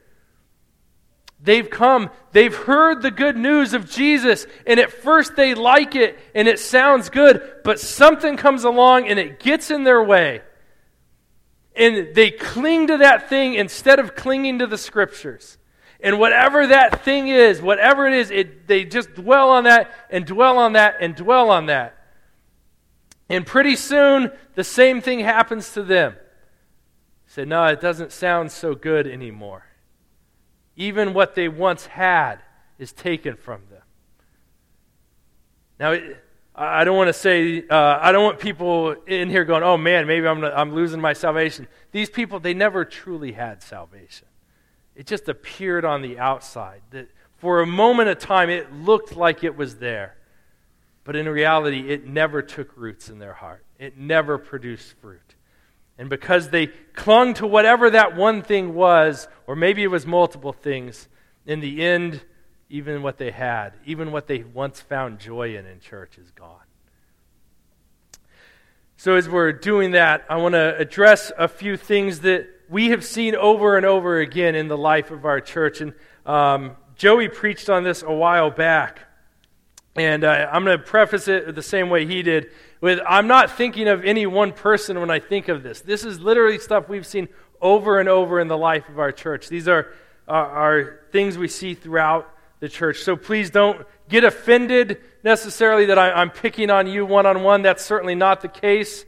They've 1.44 1.68
come, 1.68 2.08
they've 2.32 2.54
heard 2.54 3.02
the 3.02 3.10
good 3.10 3.36
news 3.36 3.74
of 3.74 3.88
Jesus, 3.88 4.46
and 4.66 4.80
at 4.80 4.90
first 4.90 5.36
they 5.36 5.54
like 5.54 5.94
it 5.94 6.18
and 6.34 6.48
it 6.48 6.58
sounds 6.58 7.10
good, 7.10 7.60
but 7.62 7.78
something 7.78 8.38
comes 8.38 8.64
along 8.64 9.08
and 9.08 9.18
it 9.18 9.40
gets 9.40 9.70
in 9.70 9.84
their 9.84 10.02
way. 10.02 10.40
And 11.76 12.14
they 12.14 12.30
cling 12.30 12.86
to 12.86 12.96
that 12.96 13.28
thing 13.28 13.54
instead 13.54 13.98
of 13.98 14.14
clinging 14.14 14.60
to 14.60 14.66
the 14.66 14.78
scriptures. 14.78 15.58
And 16.00 16.18
whatever 16.18 16.66
that 16.68 17.04
thing 17.04 17.28
is, 17.28 17.60
whatever 17.60 18.06
it 18.06 18.14
is, 18.14 18.30
it, 18.30 18.66
they 18.66 18.86
just 18.86 19.12
dwell 19.12 19.50
on 19.50 19.64
that 19.64 19.92
and 20.08 20.24
dwell 20.24 20.56
on 20.56 20.72
that 20.72 20.96
and 21.00 21.14
dwell 21.14 21.50
on 21.50 21.66
that. 21.66 21.94
And 23.28 23.46
pretty 23.46 23.76
soon, 23.76 24.30
the 24.54 24.64
same 24.64 25.02
thing 25.02 25.20
happens 25.20 25.74
to 25.74 25.82
them. 25.82 26.16
Say, 27.26 27.44
no, 27.44 27.66
it 27.66 27.82
doesn't 27.82 28.12
sound 28.12 28.50
so 28.50 28.74
good 28.74 29.06
anymore. 29.06 29.66
Even 30.76 31.14
what 31.14 31.34
they 31.34 31.48
once 31.48 31.86
had 31.86 32.36
is 32.78 32.92
taken 32.92 33.36
from 33.36 33.62
them. 33.70 33.82
Now, 35.78 35.98
I 36.54 36.84
don't 36.84 36.96
want 36.96 37.08
to 37.08 37.12
say, 37.12 37.66
uh, 37.68 37.98
I 38.00 38.12
don't 38.12 38.24
want 38.24 38.38
people 38.38 38.92
in 39.06 39.28
here 39.28 39.44
going, 39.44 39.64
oh 39.64 39.76
man, 39.76 40.06
maybe 40.06 40.26
I'm, 40.26 40.44
I'm 40.44 40.72
losing 40.72 41.00
my 41.00 41.12
salvation. 41.12 41.66
These 41.90 42.10
people, 42.10 42.38
they 42.38 42.54
never 42.54 42.84
truly 42.84 43.32
had 43.32 43.62
salvation. 43.62 44.28
It 44.94 45.06
just 45.06 45.28
appeared 45.28 45.84
on 45.84 46.02
the 46.02 46.18
outside. 46.18 46.82
That 46.90 47.08
For 47.38 47.60
a 47.60 47.66
moment 47.66 48.08
of 48.08 48.18
time, 48.18 48.50
it 48.50 48.72
looked 48.72 49.16
like 49.16 49.42
it 49.42 49.56
was 49.56 49.76
there. 49.78 50.16
But 51.02 51.16
in 51.16 51.28
reality, 51.28 51.90
it 51.90 52.06
never 52.06 52.40
took 52.40 52.76
roots 52.76 53.08
in 53.08 53.18
their 53.18 53.34
heart, 53.34 53.64
it 53.78 53.98
never 53.98 54.38
produced 54.38 54.94
fruit. 55.00 55.34
And 55.98 56.10
because 56.10 56.50
they 56.50 56.68
clung 56.94 57.34
to 57.34 57.46
whatever 57.46 57.90
that 57.90 58.16
one 58.16 58.42
thing 58.42 58.74
was, 58.74 59.28
or 59.46 59.54
maybe 59.54 59.82
it 59.82 59.88
was 59.88 60.06
multiple 60.06 60.52
things, 60.52 61.08
in 61.46 61.60
the 61.60 61.84
end, 61.84 62.22
even 62.68 63.02
what 63.02 63.18
they 63.18 63.30
had, 63.30 63.74
even 63.84 64.10
what 64.10 64.26
they 64.26 64.42
once 64.42 64.80
found 64.80 65.20
joy 65.20 65.56
in 65.56 65.66
in 65.66 65.80
church, 65.80 66.18
is 66.18 66.30
gone. 66.32 66.58
So, 68.96 69.16
as 69.16 69.28
we're 69.28 69.52
doing 69.52 69.92
that, 69.92 70.24
I 70.28 70.36
want 70.36 70.54
to 70.54 70.76
address 70.76 71.30
a 71.36 71.46
few 71.46 71.76
things 71.76 72.20
that 72.20 72.48
we 72.68 72.88
have 72.88 73.04
seen 73.04 73.36
over 73.36 73.76
and 73.76 73.84
over 73.84 74.18
again 74.18 74.54
in 74.54 74.68
the 74.68 74.78
life 74.78 75.10
of 75.10 75.24
our 75.24 75.40
church. 75.40 75.80
And 75.80 75.92
um, 76.24 76.76
Joey 76.96 77.28
preached 77.28 77.68
on 77.68 77.84
this 77.84 78.02
a 78.02 78.12
while 78.12 78.50
back. 78.50 79.00
And 79.96 80.24
uh, 80.24 80.48
I'm 80.50 80.64
going 80.64 80.78
to 80.78 80.84
preface 80.84 81.28
it 81.28 81.54
the 81.54 81.62
same 81.62 81.88
way 81.88 82.06
he 82.06 82.22
did 82.22 82.50
with 82.84 83.00
I'm 83.08 83.28
not 83.28 83.52
thinking 83.52 83.88
of 83.88 84.04
any 84.04 84.26
one 84.26 84.52
person 84.52 85.00
when 85.00 85.10
I 85.10 85.18
think 85.18 85.48
of 85.48 85.62
this. 85.62 85.80
This 85.80 86.04
is 86.04 86.20
literally 86.20 86.58
stuff 86.58 86.86
we've 86.86 87.06
seen 87.06 87.28
over 87.58 87.98
and 87.98 88.10
over 88.10 88.38
in 88.40 88.46
the 88.46 88.58
life 88.58 88.90
of 88.90 88.98
our 88.98 89.10
church. 89.10 89.48
These 89.48 89.68
are, 89.68 89.94
are, 90.28 90.50
are 90.50 91.00
things 91.10 91.38
we 91.38 91.48
see 91.48 91.72
throughout 91.72 92.30
the 92.60 92.68
church. 92.68 92.98
So 92.98 93.16
please 93.16 93.48
don't 93.48 93.86
get 94.10 94.22
offended 94.22 95.00
necessarily 95.22 95.86
that 95.86 95.98
I, 95.98 96.20
am 96.20 96.28
picking 96.28 96.68
on 96.68 96.86
you 96.86 97.06
one 97.06 97.24
on 97.24 97.42
one. 97.42 97.62
That's 97.62 97.82
certainly 97.82 98.16
not 98.16 98.42
the 98.42 98.48
case. 98.48 99.06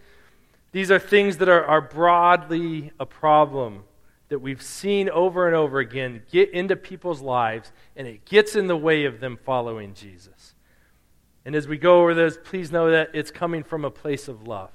These 0.73 0.91
are 0.91 0.99
things 0.99 1.37
that 1.37 1.51
are, 1.51 1.67
are 1.67 1.83
broadly 1.83 2.93
a 2.99 3.05
problem 3.05 3.85
that 4.31 4.39
we've 4.39 4.63
seen 4.63 5.11
over 5.11 5.47
and 5.47 5.55
over 5.55 5.81
again 5.81 6.23
get 6.33 6.49
into 6.49 6.77
people's 6.77 7.21
lives, 7.21 7.71
and 7.95 8.07
it 8.07 8.25
gets 8.25 8.57
in 8.57 8.69
the 8.69 8.77
way 8.77 9.05
of 9.05 9.21
them 9.21 9.39
following 9.45 9.93
Jesus. 9.93 10.56
And 11.47 11.55
as 11.55 11.69
we 11.69 11.79
go 11.79 12.01
over 12.01 12.13
this, 12.13 12.37
please 12.43 12.73
know 12.73 12.91
that 12.91 13.11
it's 13.15 13.31
coming 13.31 13.63
from 13.63 13.85
a 13.85 13.91
place 13.91 14.27
of 14.27 14.49
love. 14.49 14.73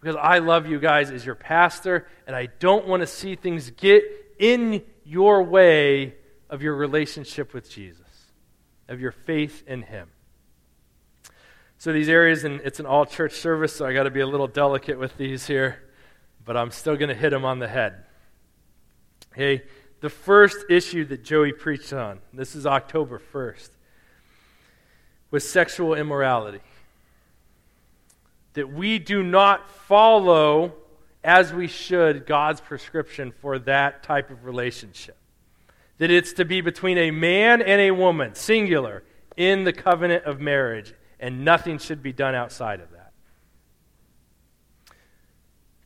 Because 0.00 0.16
I 0.16 0.38
love 0.38 0.66
you 0.66 0.80
guys 0.80 1.12
as 1.12 1.24
your 1.24 1.36
pastor, 1.36 2.08
and 2.26 2.34
I 2.34 2.46
don't 2.58 2.88
want 2.88 3.02
to 3.02 3.06
see 3.06 3.36
things 3.36 3.70
get 3.70 4.02
in 4.40 4.82
your 5.04 5.44
way 5.44 6.16
of 6.50 6.62
your 6.62 6.74
relationship 6.74 7.54
with 7.54 7.70
Jesus, 7.70 8.32
of 8.88 9.00
your 9.00 9.12
faith 9.12 9.62
in 9.68 9.82
Him. 9.82 10.08
So 11.78 11.92
these 11.92 12.08
areas, 12.08 12.42
and 12.42 12.60
it's 12.62 12.80
an 12.80 12.86
all 12.86 13.06
church 13.06 13.34
service, 13.34 13.76
so 13.76 13.86
I 13.86 13.94
got 13.94 14.02
to 14.02 14.10
be 14.10 14.20
a 14.20 14.26
little 14.26 14.48
delicate 14.48 14.98
with 14.98 15.16
these 15.16 15.46
here, 15.46 15.80
but 16.44 16.56
I'm 16.56 16.72
still 16.72 16.96
going 16.96 17.08
to 17.08 17.14
hit 17.14 17.30
them 17.30 17.44
on 17.44 17.60
the 17.60 17.68
head. 17.68 18.04
Hey, 19.32 19.62
the 20.00 20.10
first 20.10 20.64
issue 20.68 21.04
that 21.04 21.22
Joey 21.22 21.52
preached 21.52 21.92
on, 21.92 22.18
this 22.32 22.56
is 22.56 22.66
October 22.66 23.22
1st, 23.32 23.68
was 25.34 25.46
sexual 25.46 25.94
immorality. 25.94 26.60
That 28.52 28.72
we 28.72 29.00
do 29.00 29.20
not 29.20 29.68
follow 29.68 30.74
as 31.24 31.52
we 31.52 31.66
should 31.66 32.24
God's 32.24 32.60
prescription 32.60 33.32
for 33.40 33.58
that 33.58 34.04
type 34.04 34.30
of 34.30 34.44
relationship. 34.44 35.16
That 35.98 36.12
it's 36.12 36.34
to 36.34 36.44
be 36.44 36.60
between 36.60 36.98
a 36.98 37.10
man 37.10 37.62
and 37.62 37.80
a 37.80 37.90
woman, 37.90 38.36
singular, 38.36 39.02
in 39.36 39.64
the 39.64 39.72
covenant 39.72 40.24
of 40.24 40.40
marriage, 40.40 40.94
and 41.18 41.44
nothing 41.44 41.78
should 41.78 42.00
be 42.00 42.12
done 42.12 42.36
outside 42.36 42.78
of 42.78 42.92
that. 42.92 43.10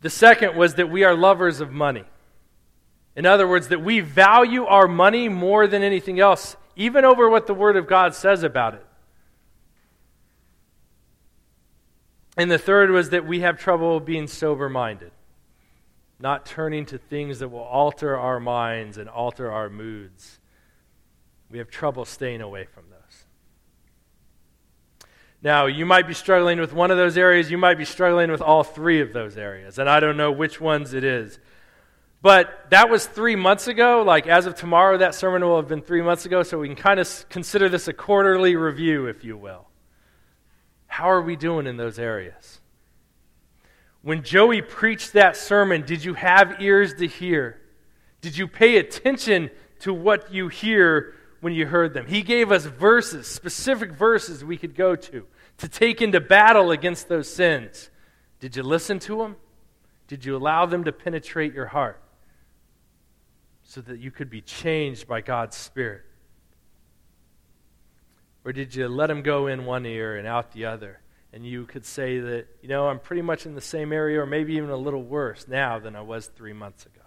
The 0.03 0.11
second 0.11 0.57
was 0.57 0.75
that 0.75 0.91
we 0.91 1.05
are 1.05 1.15
lovers 1.15 1.63
of 1.63 1.73
money. 1.73 2.05
In 3.17 3.25
other 3.25 3.49
words, 3.49 3.69
that 3.69 3.83
we 3.83 4.01
value 4.01 4.67
our 4.67 4.87
money 4.87 5.31
more 5.31 5.67
than 5.67 5.83
anything 5.83 6.21
else, 6.21 6.55
even 6.77 7.07
over 7.07 7.31
what 7.31 7.47
the 7.47 7.55
Word 7.55 7.79
of 7.79 7.87
God 7.87 8.15
says 8.15 8.43
about 8.43 8.75
it. 8.75 8.85
And 12.39 12.49
the 12.49 12.59
third 12.59 12.91
was 12.91 13.11
that 13.11 13.27
we 13.27 13.41
have 13.41 13.59
trouble 13.59 13.99
being 13.99 14.29
sober 14.29 14.69
minded, 14.69 15.11
not 16.21 16.47
turning 16.47 16.87
to 16.87 16.97
things 16.97 17.41
that 17.41 17.49
will 17.49 17.59
alter 17.59 18.17
our 18.17 18.39
minds 18.39 18.97
and 18.97 19.09
alter 19.09 19.51
our 19.51 19.69
moods. 19.69 20.39
We 21.51 21.59
have 21.59 21.69
trouble 21.69 22.05
staying 22.05 22.41
away 22.41 22.65
from 22.65 22.85
those. 22.91 23.25
Now, 25.43 25.67
you 25.67 25.85
might 25.85 26.07
be 26.07 26.15
struggling 26.15 26.61
with 26.61 26.73
one 26.73 26.93
of 26.93 26.97
those 26.97 27.19
areas, 27.19 27.51
you 27.51 27.59
might 27.59 27.77
be 27.77 27.85
struggling 27.85 28.31
with 28.31 28.41
all 28.41 28.63
three 28.63 29.01
of 29.01 29.13
those 29.13 29.37
areas, 29.37 29.81
and 29.81 29.89
I 29.91 29.99
don't 29.99 30.17
know 30.17 30.31
which 30.31 30.61
ones 30.61 30.95
it 30.95 31.03
is. 31.03 31.41
But 32.23 32.71
that 32.71 32.89
was 32.89 33.07
three 33.07 33.37
months 33.37 33.69
ago. 33.69 34.03
Like, 34.03 34.27
as 34.27 34.47
of 34.47 34.57
tomorrow, 34.57 34.99
that 34.99 35.15
sermon 35.15 35.43
will 35.43 35.57
have 35.57 35.69
been 35.69 35.83
three 35.83 36.03
months 36.03 36.27
ago, 36.27 36.43
so 36.43 36.59
we 36.59 36.67
can 36.69 36.77
kind 36.77 36.99
of 36.99 37.29
consider 37.29 37.69
this 37.69 37.87
a 37.87 37.93
quarterly 37.93 38.57
review, 38.57 39.07
if 39.07 39.25
you 39.25 39.37
will. 39.37 39.68
How 40.99 41.13
are 41.13 41.23
we 41.23 41.37
doing 41.37 41.69
in 41.69 41.77
those 41.77 42.01
areas? 42.01 42.61
When 44.03 44.25
Joey 44.25 44.63
preached 44.63 45.13
that 45.13 45.37
sermon, 45.37 45.83
did 45.83 46.03
you 46.03 46.15
have 46.15 46.61
ears 46.61 46.95
to 46.95 47.07
hear? 47.07 47.61
Did 48.21 48.37
you 48.37 48.49
pay 48.49 48.79
attention 48.79 49.51
to 49.79 49.95
what 49.95 50.35
you 50.35 50.49
hear 50.49 51.15
when 51.41 51.53
you 51.53 51.67
heard 51.67 51.95
them? 51.95 52.09
He 52.09 52.23
gave 52.23 52.51
us 52.51 52.65
verses, 52.65 53.29
specific 53.29 53.93
verses 53.93 54.45
we 54.45 54.57
could 54.57 54.75
go 54.75 54.97
to, 54.97 55.25
to 55.59 55.69
take 55.69 56.03
into 56.03 56.19
battle 56.19 56.73
against 56.73 57.09
those 57.09 57.33
sins. 57.33 57.91
Did 58.41 58.57
you 58.57 58.65
listen 58.65 58.99
to 58.99 59.19
them? 59.19 59.37
Did 60.09 60.25
you 60.25 60.37
allow 60.37 60.67
them 60.67 60.83
to 60.83 60.91
penetrate 60.91 61.55
your 61.55 61.67
heart? 61.67 62.03
so 63.63 63.83
that 63.83 64.01
you 64.01 64.11
could 64.11 64.31
be 64.31 64.41
changed 64.41 65.07
by 65.07 65.21
God's 65.21 65.57
Spirit? 65.57 66.03
Or 68.49 68.53
did 68.53 68.75
you 68.75 68.89
let 68.89 69.11
him 69.11 69.21
go 69.21 69.47
in 69.47 69.67
one 69.67 69.85
ear 69.85 70.17
and 70.17 70.27
out 70.27 70.53
the 70.53 70.65
other? 70.65 71.01
And 71.35 71.45
you 71.45 71.67
could 71.67 71.85
say 71.85 72.19
that, 72.19 72.47
you 72.63 72.69
know, 72.71 72.89
I'm 72.89 72.99
pretty 72.99 73.21
much 73.21 73.45
in 73.45 73.55
the 73.55 73.61
same 73.61 73.93
area 73.93 74.23
or 74.23 74.25
maybe 74.25 74.55
even 74.55 74.71
a 74.71 74.77
little 74.77 75.03
worse 75.03 75.47
now 75.47 75.79
than 75.79 75.95
I 75.95 76.01
was 76.01 76.29
three 76.29 76.55
months 76.55 76.87
ago. 76.87 77.03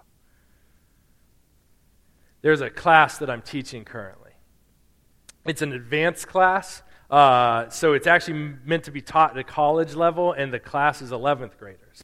There's 2.43 2.61
a 2.61 2.69
class 2.69 3.17
that 3.17 3.31
I'm 3.31 3.41
teaching 3.41 3.85
currently. 3.85 4.33
It's 5.43 5.63
an 5.63 5.73
advanced 5.73 6.27
class, 6.27 6.83
uh, 7.09 7.69
so 7.69 7.93
it's 7.93 8.05
actually 8.05 8.57
meant 8.63 8.83
to 8.83 8.91
be 8.91 9.01
taught 9.01 9.31
at 9.31 9.37
a 9.39 9.43
college 9.43 9.95
level, 9.95 10.33
and 10.33 10.53
the 10.53 10.59
class 10.59 11.01
is 11.01 11.09
11th 11.09 11.57
graders 11.57 12.03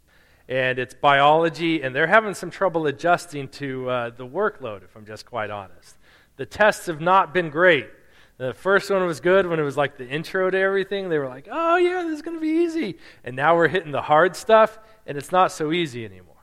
and 0.50 0.80
it's 0.80 0.96
biology, 0.96 1.84
and 1.84 1.94
they're 1.94 2.08
having 2.08 2.34
some 2.34 2.50
trouble 2.50 2.88
adjusting 2.88 3.50
to 3.50 3.88
uh, 3.88 4.10
the 4.10 4.26
workload, 4.26 4.84
if 4.84 4.96
I'm 4.96 5.06
just 5.06 5.28
quite 5.28 5.52
honest. 5.52 5.96
The 6.38 6.46
tests 6.46 6.86
have 6.86 7.02
not 7.02 7.34
been 7.34 7.50
great. 7.50 7.90
The 8.38 8.54
first 8.54 8.90
one 8.92 9.04
was 9.06 9.20
good 9.20 9.48
when 9.48 9.60
it 9.60 9.64
was 9.64 9.78
like 9.78 9.98
the 9.98 10.08
intro 10.08 10.50
to 10.50 10.58
everything. 10.58 11.10
They 11.10 11.18
were 11.18 11.28
like, 11.28 11.48
oh, 11.52 11.78
yeah, 11.78 12.04
this 12.04 12.18
is 12.18 12.22
going 12.22 12.38
to 12.38 12.42
be 12.42 12.64
easy. 12.64 12.98
And 13.24 13.36
now 13.36 13.56
we're 13.56 13.68
hitting 13.68 13.92
the 13.92 14.02
hard 14.02 14.36
stuff, 14.36 14.78
and 15.08 15.18
it's 15.18 15.32
not 15.32 15.52
so 15.52 15.72
easy 15.72 16.06
anymore. 16.06 16.36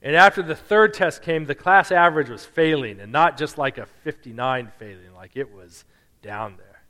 And 0.00 0.16
after 0.16 0.42
the 0.42 0.56
third 0.56 0.94
test 0.94 1.22
came, 1.22 1.44
the 1.44 1.54
class 1.54 1.92
average 1.92 2.30
was 2.30 2.44
failing, 2.44 2.98
and 2.98 3.12
not 3.12 3.36
just 3.36 3.58
like 3.58 3.76
a 3.76 3.86
59 4.04 4.72
failing, 4.78 5.14
like 5.14 5.32
it 5.36 5.54
was 5.54 5.84
down 6.22 6.56
there. 6.56 6.82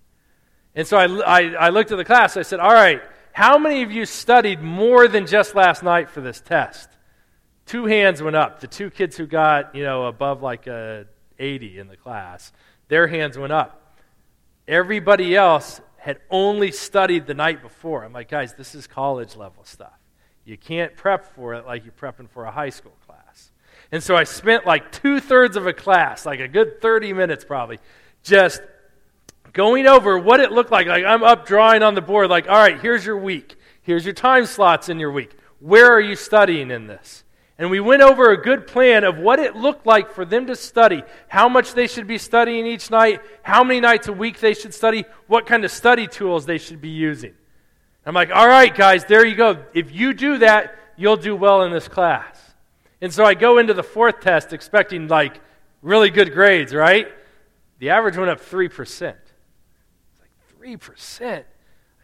And 0.75 0.87
so 0.87 0.97
I, 0.97 1.07
I, 1.07 1.41
I 1.55 1.69
looked 1.71 1.91
at 1.91 1.99
the 1.99 2.05
class. 2.05 2.37
I 2.37 2.43
said, 2.43 2.61
all 2.61 2.73
right, 2.73 3.03
how 3.33 3.59
many 3.59 3.83
of 3.83 3.91
you 3.91 4.07
studied 4.07 4.63
more 4.63 5.09
than 5.09 5.27
just 5.27 5.55
last 5.55 5.83
night 5.83 6.09
for 6.09 6.21
this 6.21 6.41
test? 6.41 6.89
Two 7.67 7.87
hands 7.87 8.23
went 8.23 8.37
up. 8.37 8.61
The 8.61 8.67
two 8.67 8.89
kids 8.89 9.17
who 9.17 9.27
got, 9.27 9.75
you 9.75 9.83
know, 9.83 10.07
above 10.07 10.43
like 10.43 10.67
a 10.67 11.07
80 11.39 11.79
in 11.79 11.89
the 11.89 11.97
class, 11.97 12.53
their 12.89 13.09
hands 13.09 13.37
went 13.37 13.53
up. 13.53 13.82
Everybody 14.67 15.37
else 15.37 15.81
had 15.97 16.19
only 16.31 16.73
studied 16.73 17.27
the 17.27 17.35
night 17.35 17.63
before. 17.63 18.05
I'm 18.05 18.13
like, 18.13 18.29
guys, 18.29 18.55
this 18.55 18.75
is 18.75 18.87
college 18.87 19.37
level 19.37 19.65
stuff. 19.65 19.99
You 20.45 20.57
can't 20.57 20.97
prep 20.97 21.35
for 21.35 21.55
it 21.55 21.67
like 21.67 21.85
you're 21.85 21.93
prepping 21.93 22.29
for 22.29 22.45
a 22.45 22.51
high 22.51 22.71
school 22.71 22.97
class. 23.07 23.53
And 23.93 24.03
so 24.03 24.17
I 24.17 24.25
spent 24.25 24.67
like 24.67 24.91
two 24.91 25.21
thirds 25.21 25.57
of 25.57 25.67
a 25.67 25.73
class, 25.73 26.27
like 26.27 26.41
a 26.41 26.49
good 26.49 26.81
30 26.81 27.13
minutes 27.13 27.45
probably, 27.45 27.79
just 28.23 28.63
going 29.53 29.87
over 29.87 30.19
what 30.19 30.41
it 30.41 30.51
looked 30.51 30.73
like. 30.73 30.87
Like 30.87 31.05
I'm 31.05 31.23
up 31.23 31.47
drawing 31.47 31.83
on 31.83 31.95
the 31.95 32.01
board, 32.01 32.31
like, 32.31 32.49
all 32.49 32.57
right, 32.57 32.81
here's 32.81 33.05
your 33.05 33.19
week. 33.19 33.57
Here's 33.83 34.05
your 34.05 34.15
time 34.15 34.47
slots 34.47 34.89
in 34.89 34.99
your 34.99 35.13
week. 35.13 35.37
Where 35.61 35.93
are 35.93 36.01
you 36.01 36.17
studying 36.17 36.71
in 36.71 36.87
this? 36.87 37.22
And 37.59 37.71
we 37.71 37.81
went 37.81 38.03
over 38.03 38.31
a 38.31 38.43
good 38.43 38.67
plan 38.67 39.05
of 39.05 39.19
what 39.19 39.39
it 39.39 39.55
looked 39.55 39.87
like 39.87 40.11
for 40.13 40.25
them 40.25 40.47
to 40.47 40.57
study, 40.57 41.03
how 41.29 41.49
much 41.49 41.75
they 41.75 41.87
should 41.87 42.07
be 42.07 42.19
studying 42.19 42.67
each 42.67 42.91
night, 42.91 43.21
how 43.43 43.63
many 43.63 43.81
nights 43.81 44.09
a 44.09 44.13
week 44.13 44.41
they 44.41 44.55
should 44.55 44.75
study, 44.75 45.05
what 45.27 45.47
kind 45.47 45.65
of 45.65 45.71
study 45.71 46.07
tools 46.07 46.47
they 46.47 46.59
should 46.59 46.81
be 46.81 46.89
using. 46.89 47.35
I'm 48.05 48.15
like, 48.15 48.31
all 48.31 48.49
right, 48.49 48.75
guys, 48.75 49.05
there 49.05 49.25
you 49.25 49.37
go. 49.37 49.65
If 49.75 49.93
you 49.93 50.13
do 50.13 50.39
that, 50.39 50.77
you'll 50.97 51.17
do 51.17 51.37
well 51.37 51.63
in 51.63 51.73
this 51.73 51.89
class. 51.89 52.37
And 53.01 53.13
so 53.13 53.25
I 53.25 53.35
go 53.35 53.59
into 53.59 53.75
the 53.75 53.83
fourth 53.83 54.21
test 54.21 54.53
expecting 54.53 55.09
like 55.09 55.41
really 55.83 56.11
good 56.11 56.33
grades, 56.33 56.75
right? 56.75 57.09
The 57.79 57.91
average 57.91 58.17
went 58.17 58.31
up 58.31 58.41
3%. 58.41 58.71
It's 58.81 59.11
like 60.21 60.79
3%. 60.81 61.39
I 61.41 61.45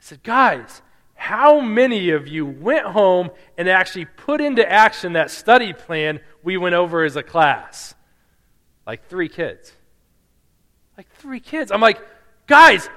said, 0.00 0.22
guys, 0.22 0.82
how 1.28 1.60
many 1.60 2.08
of 2.12 2.26
you 2.26 2.46
went 2.46 2.86
home 2.86 3.28
and 3.58 3.68
actually 3.68 4.06
put 4.06 4.40
into 4.40 4.66
action 4.66 5.12
that 5.12 5.30
study 5.30 5.74
plan 5.74 6.20
we 6.42 6.56
went 6.56 6.74
over 6.74 7.04
as 7.04 7.16
a 7.16 7.22
class? 7.22 7.94
Like 8.86 9.06
three 9.08 9.28
kids. 9.28 9.70
Like 10.96 11.06
three 11.16 11.40
kids. 11.40 11.70
I'm 11.70 11.82
like, 11.82 12.00
guys, 12.46 12.88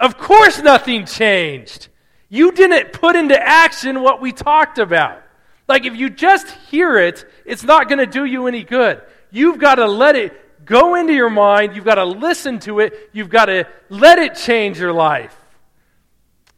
of 0.00 0.16
course 0.16 0.62
nothing 0.62 1.04
changed. 1.04 1.88
You 2.30 2.50
didn't 2.50 2.94
put 2.94 3.14
into 3.14 3.38
action 3.38 4.00
what 4.00 4.22
we 4.22 4.32
talked 4.32 4.78
about. 4.78 5.22
Like, 5.68 5.84
if 5.84 5.94
you 5.94 6.08
just 6.08 6.48
hear 6.70 6.96
it, 6.96 7.26
it's 7.44 7.62
not 7.62 7.90
going 7.90 7.98
to 7.98 8.06
do 8.06 8.24
you 8.24 8.46
any 8.46 8.62
good. 8.62 9.02
You've 9.30 9.58
got 9.58 9.74
to 9.74 9.86
let 9.86 10.16
it 10.16 10.64
go 10.64 10.94
into 10.94 11.12
your 11.12 11.28
mind. 11.28 11.76
You've 11.76 11.84
got 11.84 11.96
to 11.96 12.06
listen 12.06 12.58
to 12.60 12.80
it. 12.80 13.10
You've 13.12 13.28
got 13.28 13.46
to 13.46 13.68
let 13.90 14.18
it 14.18 14.34
change 14.34 14.80
your 14.80 14.94
life. 14.94 15.36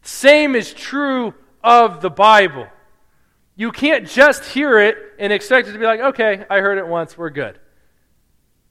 Same 0.02 0.54
is 0.54 0.72
true 0.74 1.34
of 1.62 2.00
the 2.00 2.10
Bible. 2.10 2.66
You 3.54 3.70
can't 3.70 4.06
just 4.06 4.44
hear 4.44 4.78
it 4.78 4.96
and 5.18 5.32
expect 5.32 5.68
it 5.68 5.72
to 5.72 5.78
be 5.78 5.84
like, 5.84 6.00
okay, 6.00 6.44
I 6.50 6.58
heard 6.58 6.78
it 6.78 6.86
once, 6.86 7.16
we're 7.16 7.30
good. 7.30 7.58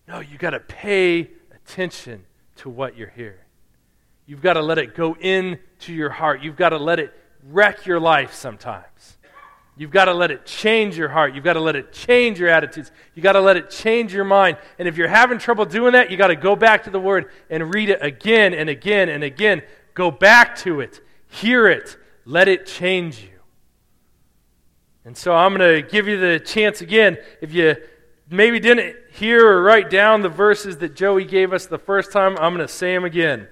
No, 0.08 0.20
you've 0.20 0.40
got 0.40 0.52
to 0.52 0.60
pay 0.60 1.32
attention 1.54 2.26
to 2.58 2.70
what 2.70 2.98
you're 2.98 3.10
hearing. 3.10 3.38
You've 4.26 4.42
got 4.42 4.54
to 4.54 4.62
let 4.62 4.78
it 4.78 4.96
go 4.96 5.16
into 5.16 5.94
your 5.94 6.10
heart. 6.10 6.42
You've 6.42 6.56
got 6.56 6.70
to 6.70 6.78
let 6.78 7.00
it 7.00 7.14
wreck 7.44 7.86
your 7.86 8.00
life 8.00 8.34
sometimes. 8.34 9.18
You've 9.78 9.92
got 9.92 10.06
to 10.06 10.14
let 10.14 10.32
it 10.32 10.46
change 10.46 10.98
your 10.98 11.10
heart. 11.10 11.34
You've 11.34 11.44
got 11.44 11.54
to 11.54 11.62
let 11.62 11.76
it 11.76 11.94
change 11.94 12.40
your 12.40 12.50
attitudes. 12.50 12.92
You've 13.16 13.24
got 13.24 13.34
to 13.34 13.42
let 13.42 13.56
it 13.58 13.70
change 13.70 14.14
your 14.14 14.26
mind. 14.26 14.58
And 14.78 14.88
if 14.88 14.98
you're 14.98 15.08
having 15.08 15.38
trouble 15.38 15.66
doing 15.66 15.94
that, 15.94 16.12
you've 16.12 16.18
got 16.18 16.28
to 16.28 16.36
go 16.36 16.56
back 16.56 16.84
to 16.84 16.90
the 16.90 17.00
Word 17.00 17.32
and 17.50 17.74
read 17.74 17.90
it 17.90 18.00
again 18.02 18.54
and 18.54 18.70
again 18.70 19.10
and 19.10 19.24
again. 19.24 19.64
Go 19.94 20.12
back 20.12 20.56
to 20.58 20.82
it. 20.82 21.00
Hear 21.32 21.68
it. 21.68 21.98
Let 22.26 22.50
it 22.50 22.66
change 22.66 23.22
you. 23.22 23.30
And 25.06 25.18
so 25.18 25.34
I'm 25.34 25.56
going 25.56 25.82
to 25.82 25.90
give 25.90 26.08
you 26.08 26.20
the 26.20 26.40
chance 26.40 26.82
again. 26.82 27.18
If 27.42 27.54
you 27.54 27.78
maybe 28.30 28.60
didn't 28.60 28.96
hear 29.14 29.48
or 29.48 29.64
write 29.64 29.90
down 29.90 30.22
the 30.22 30.30
verses 30.30 30.78
that 30.80 30.94
Joey 30.94 31.24
gave 31.24 31.54
us 31.54 31.66
the 31.66 31.80
first 31.80 32.12
time, 32.12 32.38
I'm 32.38 32.54
going 32.54 32.68
to 32.68 32.72
say 32.72 32.94
them 32.94 33.06
again. 33.06 33.48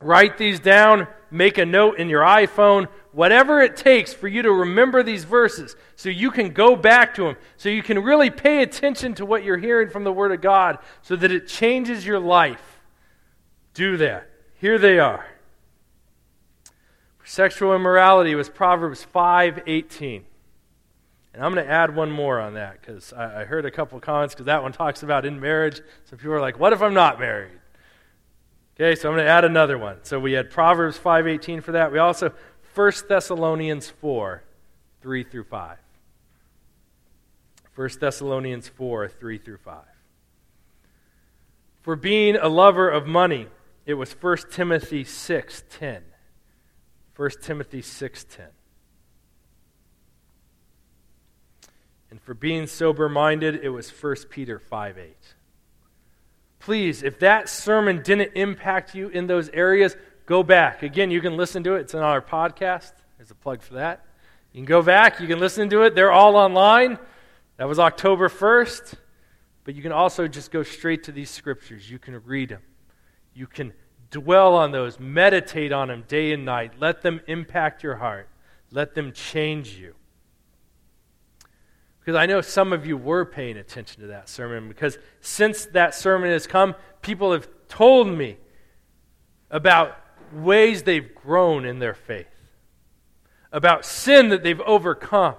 Write 0.00 0.36
these 0.36 0.58
down, 0.58 1.06
make 1.30 1.58
a 1.58 1.64
note 1.64 1.98
in 1.98 2.08
your 2.08 2.22
iPhone, 2.22 2.88
whatever 3.12 3.62
it 3.62 3.76
takes 3.76 4.12
for 4.12 4.26
you 4.26 4.42
to 4.42 4.50
remember 4.50 5.04
these 5.04 5.22
verses 5.22 5.76
so 5.94 6.08
you 6.08 6.32
can 6.32 6.50
go 6.50 6.74
back 6.74 7.14
to 7.14 7.22
them, 7.22 7.36
so 7.56 7.68
you 7.68 7.84
can 7.84 8.02
really 8.02 8.30
pay 8.30 8.62
attention 8.62 9.14
to 9.14 9.24
what 9.24 9.44
you're 9.44 9.58
hearing 9.58 9.88
from 9.88 10.02
the 10.02 10.12
Word 10.12 10.32
of 10.32 10.40
God 10.40 10.78
so 11.02 11.14
that 11.14 11.30
it 11.30 11.46
changes 11.46 12.04
your 12.04 12.18
life. 12.18 12.80
Do 13.74 13.96
that. 13.98 14.28
Here 14.56 14.78
they 14.78 14.98
are. 14.98 15.24
Sexual 17.24 17.74
immorality 17.74 18.34
was 18.34 18.48
Proverbs 18.50 19.06
5:18. 19.12 20.24
And 21.32 21.42
I'm 21.42 21.52
going 21.52 21.64
to 21.66 21.70
add 21.70 21.96
one 21.96 22.12
more 22.12 22.38
on 22.38 22.54
that 22.54 22.80
because 22.80 23.12
I, 23.12 23.40
I, 23.40 23.44
heard 23.44 23.64
a 23.64 23.70
couple 23.70 23.98
comments 23.98 24.34
because 24.34 24.46
that 24.46 24.62
one 24.62 24.70
talks 24.70 25.02
about 25.02 25.26
in 25.26 25.40
marriage. 25.40 25.80
So 26.04 26.16
people 26.16 26.32
are 26.32 26.40
like, 26.40 26.60
what 26.60 26.72
if 26.72 26.80
I'm 26.80 26.94
not 26.94 27.18
married? 27.18 27.58
Okay, 28.76 28.94
so 28.94 29.08
I'm 29.08 29.16
going 29.16 29.26
to 29.26 29.30
add 29.30 29.44
another 29.44 29.76
one. 29.76 29.98
So 30.04 30.20
we 30.20 30.32
had 30.32 30.48
Proverbs 30.48 30.96
5.18 30.96 31.60
for 31.60 31.72
that. 31.72 31.90
We 31.90 31.98
also, 31.98 32.32
1 32.76 32.92
Thessalonians 33.08 33.90
4, 33.90 34.44
3 35.02 35.24
through 35.24 35.44
5. 35.44 35.78
1 37.74 37.88
Thessalonians 38.00 38.68
4, 38.68 39.08
3 39.08 39.38
through 39.38 39.58
5. 39.58 39.82
For 41.82 41.96
being 41.96 42.36
a 42.36 42.48
lover 42.48 42.88
of 42.88 43.08
money, 43.08 43.48
it 43.86 43.94
was 43.94 44.12
1 44.12 44.36
Timothy 44.52 45.04
6.10. 45.04 46.02
1 47.16 47.30
Timothy 47.42 47.80
6.10. 47.80 48.48
And 52.10 52.20
for 52.22 52.34
being 52.34 52.66
sober 52.66 53.08
minded, 53.08 53.60
it 53.62 53.70
was 53.70 53.90
1 53.90 54.16
Peter 54.30 54.58
5 54.58 54.98
8. 54.98 55.16
Please, 56.60 57.02
if 57.02 57.18
that 57.18 57.48
sermon 57.48 58.02
didn't 58.02 58.32
impact 58.34 58.94
you 58.94 59.08
in 59.08 59.26
those 59.26 59.48
areas, 59.50 59.96
go 60.26 60.42
back. 60.42 60.82
Again, 60.82 61.10
you 61.10 61.20
can 61.20 61.36
listen 61.36 61.64
to 61.64 61.74
it. 61.74 61.80
It's 61.80 61.94
on 61.94 62.02
our 62.02 62.22
podcast. 62.22 62.92
There's 63.18 63.30
a 63.30 63.34
plug 63.34 63.62
for 63.62 63.74
that. 63.74 64.06
You 64.52 64.58
can 64.58 64.64
go 64.64 64.80
back. 64.80 65.20
You 65.20 65.26
can 65.26 65.40
listen 65.40 65.68
to 65.70 65.82
it. 65.82 65.94
They're 65.94 66.12
all 66.12 66.36
online. 66.36 66.98
That 67.56 67.68
was 67.68 67.78
October 67.78 68.28
1st. 68.28 68.94
But 69.64 69.74
you 69.74 69.82
can 69.82 69.92
also 69.92 70.28
just 70.28 70.50
go 70.50 70.62
straight 70.62 71.04
to 71.04 71.12
these 71.12 71.30
scriptures. 71.30 71.90
You 71.90 71.98
can 71.98 72.22
read 72.24 72.50
them. 72.50 72.62
You 73.34 73.46
can 73.46 73.72
dwell 74.14 74.54
on 74.54 74.70
those, 74.70 75.00
meditate 75.00 75.72
on 75.72 75.88
them 75.88 76.04
day 76.06 76.32
and 76.32 76.44
night. 76.44 76.74
Let 76.78 77.02
them 77.02 77.20
impact 77.26 77.82
your 77.82 77.96
heart, 77.96 78.28
let 78.70 78.94
them 78.94 79.12
change 79.12 79.76
you. 79.76 79.94
Because 81.98 82.16
I 82.16 82.26
know 82.26 82.40
some 82.40 82.72
of 82.72 82.86
you 82.86 82.96
were 82.96 83.24
paying 83.24 83.56
attention 83.56 84.02
to 84.02 84.08
that 84.08 84.28
sermon, 84.28 84.68
because 84.68 84.98
since 85.20 85.66
that 85.66 85.94
sermon 85.94 86.30
has 86.30 86.46
come, 86.46 86.74
people 87.02 87.32
have 87.32 87.48
told 87.68 88.06
me 88.06 88.36
about 89.50 89.96
ways 90.32 90.82
they've 90.82 91.14
grown 91.14 91.64
in 91.64 91.78
their 91.78 91.94
faith, 91.94 92.28
about 93.50 93.84
sin 93.84 94.28
that 94.28 94.42
they've 94.42 94.60
overcome, 94.60 95.34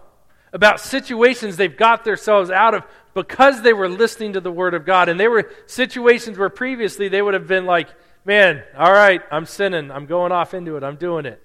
about 0.52 0.80
situations 0.80 1.56
they've 1.56 1.78
got 1.78 2.04
themselves 2.04 2.50
out 2.50 2.74
of 2.74 2.84
because 3.14 3.62
they 3.62 3.74
were 3.74 3.88
listening 3.88 4.34
to 4.34 4.42
the 4.42 4.52
Word 4.52 4.74
of 4.74 4.86
God. 4.86 5.08
And 5.08 5.20
they 5.20 5.28
were 5.28 5.50
situations 5.68 6.38
where 6.38 6.50
previously 6.50 7.08
they 7.08 7.22
would 7.22 7.34
have 7.34 7.48
been 7.48 7.66
like, 7.66 7.90
man, 8.26 8.64
all 8.78 8.92
right, 8.92 9.22
I'm 9.32 9.46
sinning, 9.46 9.92
I'm 9.92 10.08
going 10.08 10.32
off 10.32 10.54
into 10.54 10.76
it, 10.76 10.84
I'm 10.84 10.98
doing 10.98 11.26
it. 11.26 11.42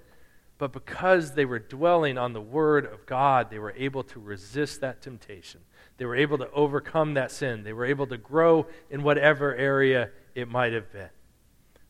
But 0.57 0.73
because 0.73 1.33
they 1.33 1.45
were 1.45 1.59
dwelling 1.59 2.17
on 2.17 2.33
the 2.33 2.41
Word 2.41 2.85
of 2.85 3.05
God, 3.05 3.49
they 3.49 3.57
were 3.57 3.73
able 3.75 4.03
to 4.03 4.19
resist 4.19 4.81
that 4.81 5.01
temptation. 5.01 5.61
They 5.97 6.05
were 6.05 6.15
able 6.15 6.37
to 6.39 6.51
overcome 6.51 7.15
that 7.15 7.31
sin. 7.31 7.63
They 7.63 7.73
were 7.73 7.85
able 7.85 8.05
to 8.07 8.17
grow 8.17 8.67
in 8.89 9.01
whatever 9.01 9.55
area 9.55 10.11
it 10.35 10.47
might 10.47 10.73
have 10.73 10.91
been. 10.91 11.09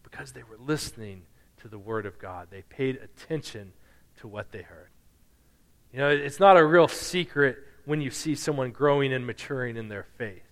Because 0.03 0.31
they 0.31 0.43
were 0.43 0.57
listening 0.57 1.23
to 1.61 1.67
the 1.67 1.77
Word 1.77 2.05
of 2.05 2.17
God, 2.17 2.47
they 2.49 2.61
paid 2.61 2.97
attention 2.97 3.73
to 4.19 4.27
what 4.27 4.51
they 4.51 4.61
heard. 4.61 4.89
You 5.91 5.99
know, 5.99 6.09
it's 6.09 6.39
not 6.39 6.55
a 6.55 6.65
real 6.65 6.87
secret 6.87 7.57
when 7.83 7.99
you 7.99 8.09
see 8.09 8.35
someone 8.35 8.71
growing 8.71 9.11
and 9.11 9.27
maturing 9.27 9.75
in 9.75 9.89
their 9.89 10.07
faith. 10.17 10.43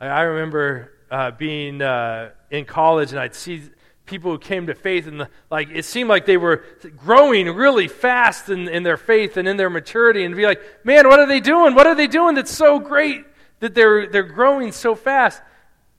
I, 0.00 0.22
remember 0.22 0.92
uh, 1.10 1.30
being 1.32 1.82
uh, 1.82 2.30
in 2.50 2.64
college 2.64 3.10
and 3.10 3.20
I'd 3.20 3.34
see 3.34 3.62
people 4.08 4.30
who 4.30 4.38
came 4.38 4.66
to 4.66 4.74
faith 4.74 5.06
and 5.06 5.20
the, 5.20 5.28
like 5.50 5.68
it 5.70 5.84
seemed 5.84 6.08
like 6.08 6.26
they 6.26 6.36
were 6.36 6.64
growing 6.96 7.46
really 7.48 7.88
fast 7.88 8.48
in, 8.48 8.68
in 8.68 8.82
their 8.82 8.96
faith 8.96 9.36
and 9.36 9.46
in 9.46 9.56
their 9.56 9.70
maturity 9.70 10.24
and 10.24 10.34
be 10.34 10.44
like 10.44 10.60
man 10.84 11.08
what 11.08 11.20
are 11.20 11.26
they 11.26 11.40
doing? 11.40 11.74
What 11.74 11.86
are 11.86 11.94
they 11.94 12.06
doing 12.06 12.34
that's 12.34 12.50
so 12.50 12.78
great 12.78 13.24
that 13.60 13.74
they're 13.74 14.06
they're 14.08 14.22
growing 14.22 14.72
so 14.72 14.94
fast? 14.94 15.42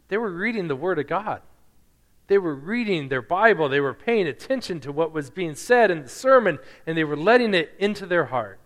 They 0.09 0.17
were 0.17 0.31
reading 0.31 0.67
the 0.67 0.75
word 0.75 0.99
of 0.99 1.07
god. 1.07 1.41
They 2.27 2.37
were 2.37 2.55
reading 2.55 3.09
their 3.09 3.21
bible. 3.21 3.69
They 3.69 3.79
were 3.79 3.93
paying 3.93 4.27
attention 4.27 4.79
to 4.81 4.91
what 4.91 5.11
was 5.11 5.29
being 5.29 5.55
said 5.55 5.89
in 5.91 6.03
the 6.03 6.09
sermon 6.09 6.59
and 6.85 6.97
they 6.97 7.03
were 7.03 7.17
letting 7.17 7.53
it 7.53 7.71
into 7.79 8.05
their 8.05 8.25
heart. 8.25 8.59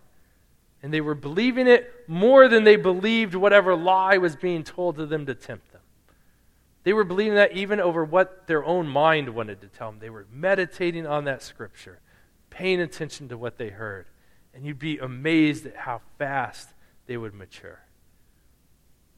And 0.81 0.93
they 0.93 0.99
were 0.99 1.15
believing 1.15 1.67
it 1.67 1.89
more 2.07 2.49
than 2.49 2.65
they 2.65 2.75
believed 2.75 3.35
whatever 3.35 3.73
lie 3.73 4.17
was 4.17 4.35
being 4.35 4.65
told 4.65 4.97
to 4.97 5.05
them 5.05 5.25
to 5.27 5.35
tempt 5.35 5.72
they 6.83 6.93
were 6.93 7.03
believing 7.03 7.35
that 7.35 7.53
even 7.53 7.79
over 7.79 8.03
what 8.03 8.47
their 8.47 8.63
own 8.63 8.87
mind 8.87 9.29
wanted 9.29 9.61
to 9.61 9.67
tell 9.67 9.91
them. 9.91 9.99
They 9.99 10.09
were 10.09 10.27
meditating 10.31 11.07
on 11.07 11.23
that 11.25 11.41
scripture, 11.41 11.99
paying 12.49 12.81
attention 12.81 13.29
to 13.29 13.37
what 13.37 13.57
they 13.57 13.69
heard. 13.69 14.05
And 14.53 14.65
you'd 14.65 14.79
be 14.79 14.97
amazed 14.97 15.65
at 15.65 15.75
how 15.75 16.01
fast 16.17 16.69
they 17.07 17.17
would 17.17 17.33
mature. 17.33 17.79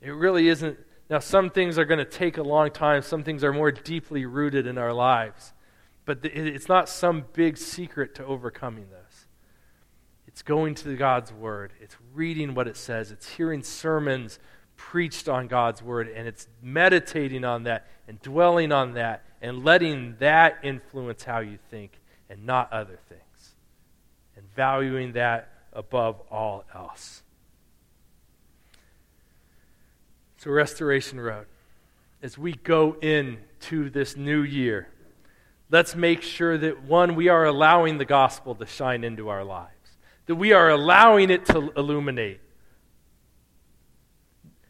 It 0.01 0.11
really 0.11 0.47
isn't. 0.47 0.77
Now, 1.09 1.19
some 1.19 1.49
things 1.49 1.77
are 1.77 1.85
going 1.85 1.99
to 1.99 2.05
take 2.05 2.37
a 2.37 2.43
long 2.43 2.71
time, 2.71 3.01
some 3.01 3.23
things 3.23 3.43
are 3.43 3.53
more 3.53 3.71
deeply 3.71 4.25
rooted 4.25 4.67
in 4.67 4.77
our 4.77 4.93
lives. 4.93 5.53
But 6.05 6.19
it's 6.23 6.69
not 6.69 6.87
some 6.87 7.25
big 7.33 7.57
secret 7.57 8.15
to 8.15 8.25
overcoming 8.25 8.89
this. 8.89 9.25
It's 10.27 10.41
going 10.41 10.75
to 10.75 10.95
God's 10.95 11.31
Word, 11.31 11.73
it's 11.79 11.95
reading 12.13 12.53
what 12.53 12.67
it 12.67 12.77
says, 12.77 13.11
it's 13.11 13.29
hearing 13.29 13.63
sermons 13.63 14.37
preached 14.77 15.27
on 15.27 15.47
God's 15.47 15.81
word, 15.81 16.07
and 16.07 16.27
it's 16.27 16.47
meditating 16.61 17.43
on 17.43 17.63
that 17.63 17.87
and 18.07 18.21
dwelling 18.21 18.71
on 18.71 18.93
that 18.93 19.23
and 19.41 19.63
letting 19.63 20.15
that 20.19 20.59
influence 20.63 21.23
how 21.23 21.39
you 21.39 21.57
think 21.69 21.99
and 22.29 22.45
not 22.45 22.71
other 22.73 22.99
things, 23.09 23.55
and 24.35 24.45
valuing 24.55 25.13
that 25.13 25.49
above 25.73 26.19
all 26.31 26.63
else. 26.73 27.21
So, 30.37 30.51
Restoration 30.51 31.19
Road, 31.19 31.45
as 32.21 32.37
we 32.37 32.53
go 32.53 32.97
into 33.01 33.89
this 33.89 34.15
new 34.15 34.41
year, 34.41 34.87
let's 35.69 35.95
make 35.95 36.21
sure 36.21 36.57
that 36.57 36.83
one, 36.83 37.15
we 37.15 37.29
are 37.29 37.45
allowing 37.45 37.97
the 37.97 38.05
gospel 38.05 38.55
to 38.55 38.65
shine 38.65 39.03
into 39.03 39.29
our 39.29 39.43
lives, 39.43 39.69
that 40.25 40.35
we 40.35 40.53
are 40.53 40.69
allowing 40.69 41.29
it 41.29 41.45
to 41.45 41.71
illuminate 41.75 42.39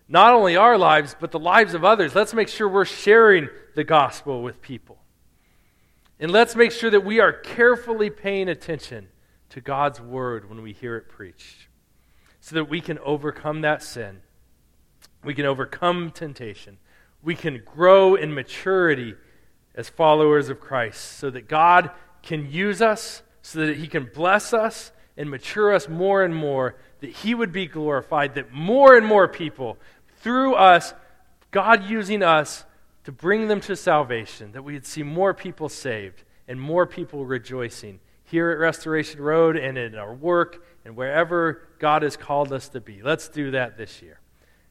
not 0.07 0.33
only 0.33 0.55
our 0.55 0.77
lives, 0.77 1.15
but 1.19 1.31
the 1.31 1.39
lives 1.39 1.73
of 1.73 1.83
others. 1.83 2.13
Let's 2.13 2.33
make 2.33 2.47
sure 2.47 2.69
we're 2.69 2.85
sharing 2.85 3.49
the 3.75 3.83
gospel 3.83 4.43
with 4.43 4.61
people. 4.61 4.97
And 6.19 6.31
let's 6.31 6.55
make 6.55 6.71
sure 6.71 6.89
that 6.89 7.03
we 7.03 7.19
are 7.19 7.33
carefully 7.33 8.09
paying 8.09 8.47
attention 8.47 9.09
to 9.49 9.61
God's 9.61 9.99
word 9.99 10.49
when 10.49 10.61
we 10.61 10.73
hear 10.73 10.95
it 10.95 11.09
preached 11.09 11.67
so 12.39 12.55
that 12.55 12.65
we 12.65 12.79
can 12.79 12.99
overcome 12.99 13.61
that 13.61 13.81
sin. 13.81 14.21
We 15.23 15.33
can 15.33 15.45
overcome 15.45 16.11
temptation. 16.11 16.77
we 17.25 17.35
can 17.35 17.61
grow 17.65 18.15
in 18.15 18.33
maturity 18.33 19.15
as 19.73 19.89
followers 19.89 20.47
of 20.47 20.61
Christ 20.61 21.17
so 21.17 21.29
that 21.31 21.49
God 21.49 21.89
can 22.21 22.49
use 22.49 22.81
us, 22.81 23.23
so 23.41 23.65
that 23.65 23.77
He 23.77 23.87
can 23.87 24.09
bless 24.13 24.53
us 24.53 24.91
and 25.17 25.29
mature 25.29 25.73
us 25.73 25.89
more 25.89 26.23
and 26.23 26.35
more, 26.35 26.75
that 27.01 27.09
He 27.09 27.33
would 27.33 27.51
be 27.51 27.65
glorified, 27.65 28.35
that 28.35 28.53
more 28.53 28.95
and 28.95 29.05
more 29.05 29.27
people, 29.27 29.77
through 30.25 30.55
us, 30.55 30.95
God 31.51 31.87
using 31.87 32.23
us 32.23 32.65
to 33.03 33.11
bring 33.11 33.47
them 33.47 33.61
to 33.61 33.75
salvation, 33.75 34.53
that 34.53 34.63
we'd 34.63 34.83
see 34.83 35.03
more 35.03 35.35
people 35.35 35.69
saved 35.69 36.23
and 36.47 36.59
more 36.59 36.87
people 36.87 37.27
rejoicing 37.27 37.99
here 38.23 38.49
at 38.49 38.57
Restoration 38.57 39.21
Road 39.21 39.55
and 39.55 39.77
in 39.77 39.93
our 39.93 40.15
work 40.15 40.65
and 40.83 40.95
wherever 40.95 41.67
God 41.77 42.01
has 42.01 42.17
called 42.17 42.51
us 42.51 42.69
to 42.69 42.81
be. 42.81 43.03
Let's 43.03 43.27
do 43.27 43.51
that 43.51 43.77
this 43.77 44.01
year. 44.01 44.19